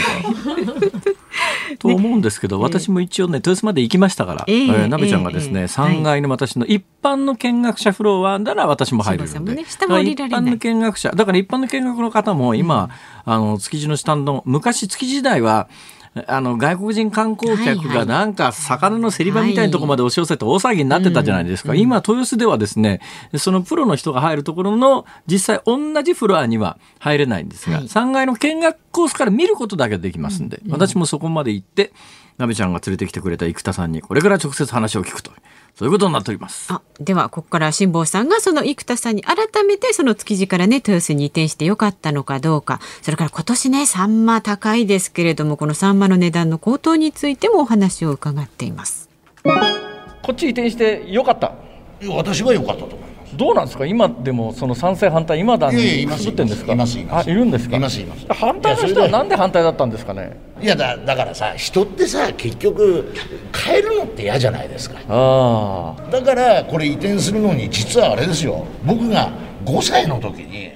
[1.79, 12.91] と思うんですけど、私も一応ね豊洲まで行きましたから、えー、鍋ちゃんがですね、えー、3階の私の一般の見学者フロアなら私も入るので、ね、一般の見学者だから一般の見学の方も今、
[13.27, 15.69] うん、あの築地のスタンド昔築地時代は
[16.27, 23.01] あの外国人観光客がなんか魚の競り場みたいなところまで押し寄せて大騒ぎになってたじゃないですか、今豊洲ではですね
[23.37, 31.93] そのプロの人が入るところの実際同じフロアには入れないんですが、はい、3階の見学コースから見ることだけできますんで、私もそこまで行って
[32.41, 35.31] なべちゃんが連れてきてくれた生田さんにこれから直接話を聞くと
[35.77, 36.73] そういうことになっております。
[36.73, 42.81] あではここから辛坊さんがその生田さんに改めてその築地からね豊洲に移転してよかったのかどうか。
[43.03, 49.09] それから今年ねサンマ高いですけれどもこのサンマの値段の高騰についてもお話を伺っています。
[49.45, 51.53] こっち移転してよかった。
[52.09, 53.87] 私は良かったと思いますどうなんですか？
[53.87, 56.73] 今でもその賛成反対今だに作ってんですか？
[56.73, 57.31] いますいます。
[57.31, 57.77] いるんですか？
[57.77, 58.27] いますいます。
[58.33, 60.37] 反対の人はなんで反対だったんですかね？
[60.61, 63.15] いやだだからさ人ってさ結局
[63.57, 64.97] 変えるのって嫌じゃないですか。
[65.09, 68.67] あだからこれ移転するのに実はあれですよ。
[68.85, 69.31] 僕が
[69.65, 70.73] 5歳の時に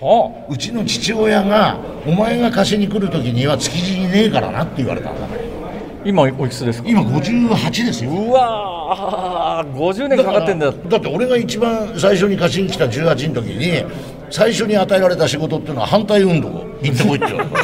[0.48, 5.40] うちの父親が「お前が貸しに来る時には築地にねえからな」って言われたんだから
[6.04, 6.88] 今おいくつですか？
[6.88, 8.10] 今58ですよ。
[8.10, 10.70] うわー50年かかってんだ。
[10.70, 13.84] だって俺が一番最初に貸しに来た18の時に
[14.30, 16.48] 最初に与えられた仕事っていうのは反対運動
[16.82, 17.54] 行ってこいって言われた。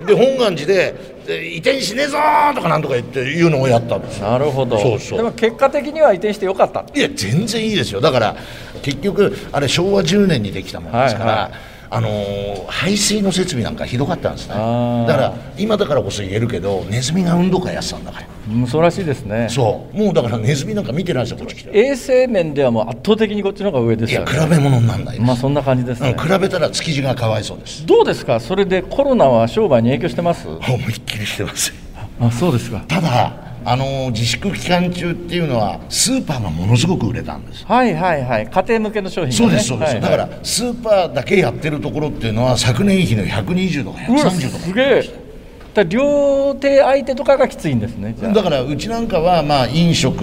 [0.06, 0.94] で本願寺で
[1.28, 2.16] 移転しねえぞ
[2.54, 4.78] とかなんとか言っていうのをやったんですなるほど。
[4.78, 5.18] そうそう。
[5.18, 6.84] でも結果的には移転してよかった。
[6.94, 8.00] いや全然いいですよ。
[8.00, 8.34] だから
[8.82, 14.54] 結局あれ昭和10年にできたものですから、はいはいあのー、排水の設備なんかひどかったんですね。
[14.54, 18.26] だから今だからこそ言えるけどネズミが運動会やってたんだから。
[18.48, 19.48] うん、そうらしいですね。
[19.50, 19.96] そう。
[19.96, 21.70] もうだからネズミなんか見てないですよこっち来て。
[21.76, 27.84] 衛生面ではもう圧倒的にこっちの方が上ですよ、ね、いや比べ物になんないまあそんな感じですね、うん、比べたら築地がかわいそうです。
[27.86, 28.38] どうですか？
[28.40, 30.46] それでコロナは商売に影響してます？
[30.48, 31.72] 思いっきりしてます。
[32.20, 32.84] あそうですか。
[32.86, 37.64] ただあの自粛期間中っていうのはスーパーがものすごく売れたんです。
[37.66, 38.46] はいはいはい。
[38.46, 45.30] 家庭向けの商品、ね、そうですそうです、はいはい、だからスーパーだけやってるところっていうのは昨年比の120とか130とかすげえ。
[45.74, 50.16] だ料亭相手とかがきついんですねだからうちなんかはまあ飲食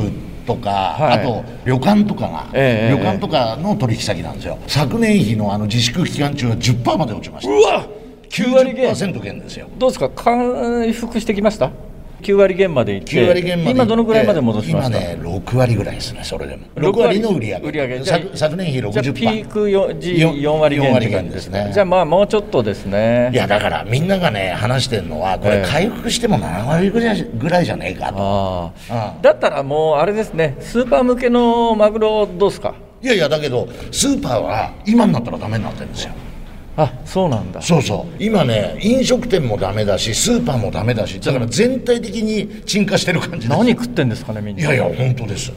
[0.45, 4.57] とか、はい、あと旅館とかが、えー、旅館とかの取引先なんですよ。
[4.67, 7.53] 昨年比のあの自粛期間中は10%まで落ちました。
[7.53, 7.87] うわ
[8.29, 9.69] 9割減減ですよ。
[9.77, 10.09] どうですか？
[10.09, 11.71] 回復してきました？
[12.21, 16.65] 9割減までいって9割減まで今どのぐらいまで戻しま今ね6割ぐらいですねそれでも。
[16.75, 17.19] 6割？
[17.19, 17.83] の売り上げ。
[17.83, 19.99] 売上昨昨年比60%じゃピーク 4,
[20.41, 21.71] 4割減割減ですね。
[21.73, 23.29] じゃあまあもうちょっとですね。
[23.33, 32.75] いやだからみんながね話してるのはこれ回復しても7割ぐらいぐらいじゃねえかと、うん、だったらもうあれですねスーパー向けのマグロどうですか？
[33.01, 36.13] いやいやだけどスーパーは今になったらダメになってるんですよ
[36.77, 37.61] あそうなんだ。
[37.61, 38.23] そうそう。
[38.23, 43.57] 今ね飲食店もダメだしスーパーもダメだしだから全体的に沈下してる感じです。
[43.57, 45.51] 何食ってんですかねみんないやいや本当です。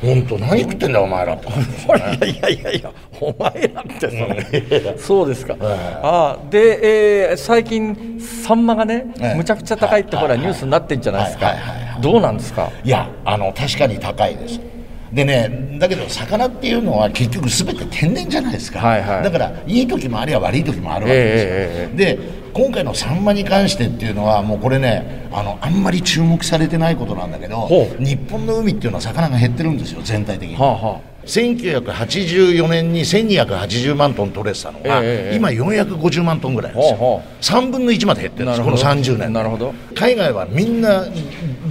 [0.00, 1.34] 本当何食ってんだお前ら。
[1.34, 11.54] って、ね、いやいやいやいやお前らってそそうですか、あで、えー、最近サンマがね、むちゃくちゃ高いってほらニュースになってんじゃないですか。
[12.02, 12.70] どうなんですか？
[12.84, 14.60] いやあの確かに高いです
[15.12, 22.18] でねだけど魚っていうのは結局すべて天然じゃないですか、はいはい、だからいい時もありゃ悪い時もあるわけですよ、えー、で
[22.52, 30.56] 今回のサンマに関してっていうのはもうこれねあのあんまり注目されてないことなんだけど日本の海っていうのは魚が減ってるんですよ全体的に。
[30.56, 39.32] はあはあ1984年に1280万トン取れてたのが、えー、今450万トンぐらいですよ、ほう3分の1まで減ってるんですこの30年。
[39.32, 39.74] なるほど。
[39.94, 41.04] 海外はみんな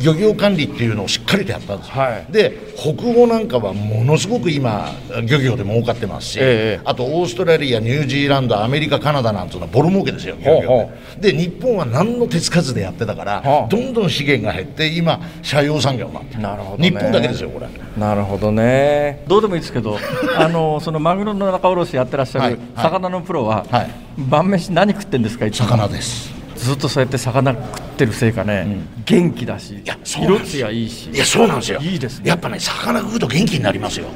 [0.03, 4.91] 漁業管理っていうのをしっかりとやったんですよ、はい、で北欧なんかはものすごく今
[5.28, 10.89] 漁業で儲かってますし、えー、あとオーストラリアニュージーランドアメリカカナダなんていうのはボロ儲けですよ漁業
[11.20, 11.32] で。
[11.32, 17.68] で日本は何の手つかずでやってたからどんどん資源が減って今社用産業になってなるほど、ね、日本だけですよこれ。
[17.97, 19.24] なるほどね。
[19.28, 19.98] どうでもいいですけど
[20.38, 26.34] あのそのマグロの仲卸やってらっしゃる魚のプロは、はい、晩飯何食ってんですか魚です。
[26.56, 28.64] ずっとそうやって魚食ってるせいかね、
[28.98, 31.10] うん、元気だし色艶いいし。
[31.12, 31.80] いやそうなんですよ。
[31.80, 32.30] いいですね。
[32.30, 34.08] やっぱね魚食うと元気になりますよ。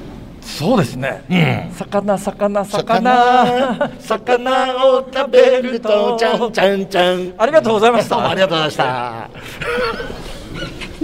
[0.41, 3.91] そうですね、うん、魚魚魚。
[3.99, 7.33] 魚を食べるとちゃんちゃんちゃん。
[7.37, 8.29] ありがとうございました。
[8.29, 8.83] ありがとうございました。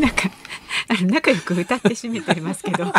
[0.01, 0.31] なんか
[0.87, 2.91] あの仲良く歌って締めてますけど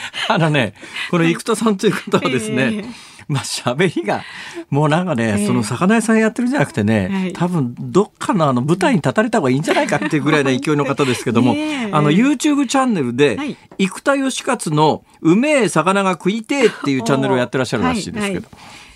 [0.28, 0.74] あのね、
[1.10, 2.86] この生田さんという方はですね、えー、
[3.28, 4.22] まあ喋りが、
[4.70, 18.32] もうなんかね、えー、その魚屋さんやってるんじゃなくてね、はい、多分どっかのあの舞台に立たれた方がいいんじゃないかっていうぐらいの勢いの方ですけども、 ね、あの YouTube チャンネルで、はい、生田義勝のうめえ魚が食いてえっていうチャンネルをやってらっしゃるらしいですけど、はい。
[18.34, 18.46] はい、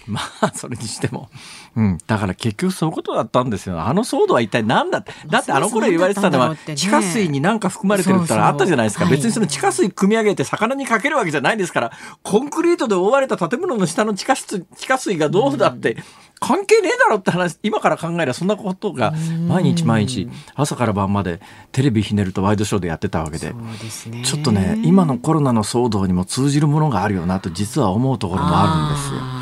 [0.06, 1.30] まあそれにしても。
[1.76, 3.78] うん、だから結局そういうことだったんですよ。
[3.80, 5.12] あの騒動は一体何だって。
[5.26, 9.04] だってあの頃言われてたのは、地下水に何か含まれてるってあったじゃないですか。
[9.04, 15.98] 別にその地下水汲み上げて魚にかけるわけじゃないですから、コンクリートで覆われた建物の下の地下水地下水がどうだって、
[16.40, 17.58] 関係ねえだろって話。
[17.62, 19.12] 今から考えればそんなことが
[19.46, 21.40] 毎日毎日朝から晩まで
[21.72, 29.35] テレビひねるとワイドショーでやってたわけで、ね、ちょっとね今のコロナの騒動にも通じるものがあるよなと実は思うところもあるんですよ。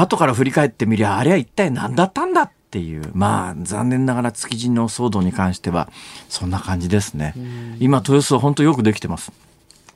[0.00, 3.10] 後から振り返ってみりゃあれは一体何だったんだっていう。
[3.14, 5.90] まあ残念ながら築地の騒動に関しては
[6.28, 7.34] そんな感じですね。
[7.78, 9.32] 今豊洲は本当よくできてます。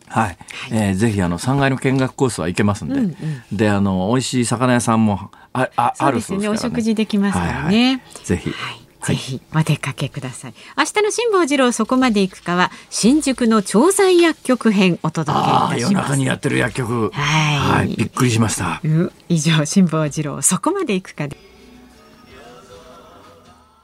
[0.09, 0.39] はい、はい、
[0.71, 10.55] えー、ぜひあの3階の見学コースは行けますんで、うんうん、であの美味しい魚屋さんもあああるそうですね、お食事できますからね、はいはい、ぜひ、はいぜひお出かけください。
[10.77, 15.81] 明日の辛坊治郎そこまで行くかは新宿の調剤薬局編お届けいたします。
[15.81, 17.11] 夜中にやってる薬局。
[17.13, 18.81] はい、びっくりしました。
[18.83, 21.37] うん、以上辛坊治郎そこまで行くかで。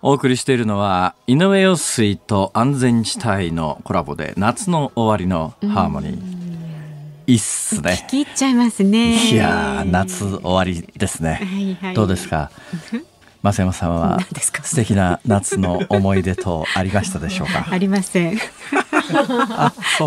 [0.04, 6.42] お送りしているのは井上陽水と安全地帯のコラボで夏の終わりのハーモニー。
[7.28, 8.04] いいっすね。
[8.08, 9.14] 聞き入っちゃいますね。
[9.30, 11.34] いや夏終わりですね。
[11.34, 12.50] はいはい、どうですか？
[13.42, 14.18] 増山さんは
[14.62, 17.66] 素敵な夏の思い出とありましたでしょうか？
[17.70, 18.38] ありません。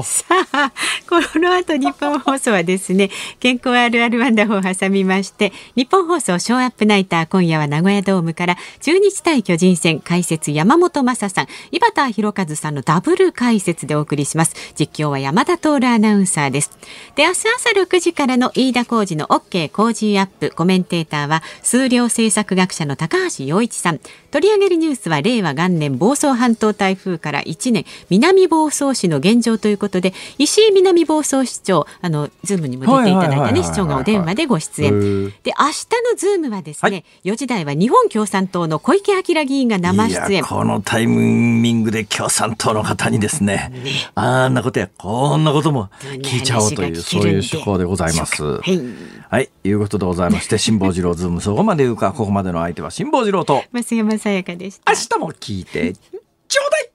[0.03, 0.71] さあ
[1.07, 14.55] この後日本放送はですね健康あるあるワンダホを挟みまして日本放送ショーアップナイター今夜は名古屋ドームから中日対巨人戦解説山本昌さん井端弘和さんのダブル解説でお送りします。
[14.75, 16.71] 実況は山田徹アナウンサーです。
[17.15, 23.99] で明日朝6時からの飯田浩二の OK 工事アップコメンテーターは数量政策学者の高橋洋一さん。
[24.35, 27.85] 取り上げるニュースは令和元年房総半島台風から1年。
[28.09, 35.29] 南房総市の現状ということで石井南房総市長あのズームにも出ていただいたね市長がお電話でご出演。
[35.43, 40.43] で明日のズームはですね、はい、4時台は日本共産党の小池晃議員が生出演。
[40.43, 48.43] このタイミングで共産党の方にですね、ね、あんなことやこんなことも聞いちゃおうというそういう手法でございます。
[48.43, 48.81] はい、
[49.29, 53.63] はい、いうことでございまして辛坊治郎ズームそこまで言うかここまでの相手は辛坊治郎と。
[53.71, 54.91] 増山さやかでした。
[54.91, 55.93] 明日も聞いて。
[55.93, 56.94] ちょうだい。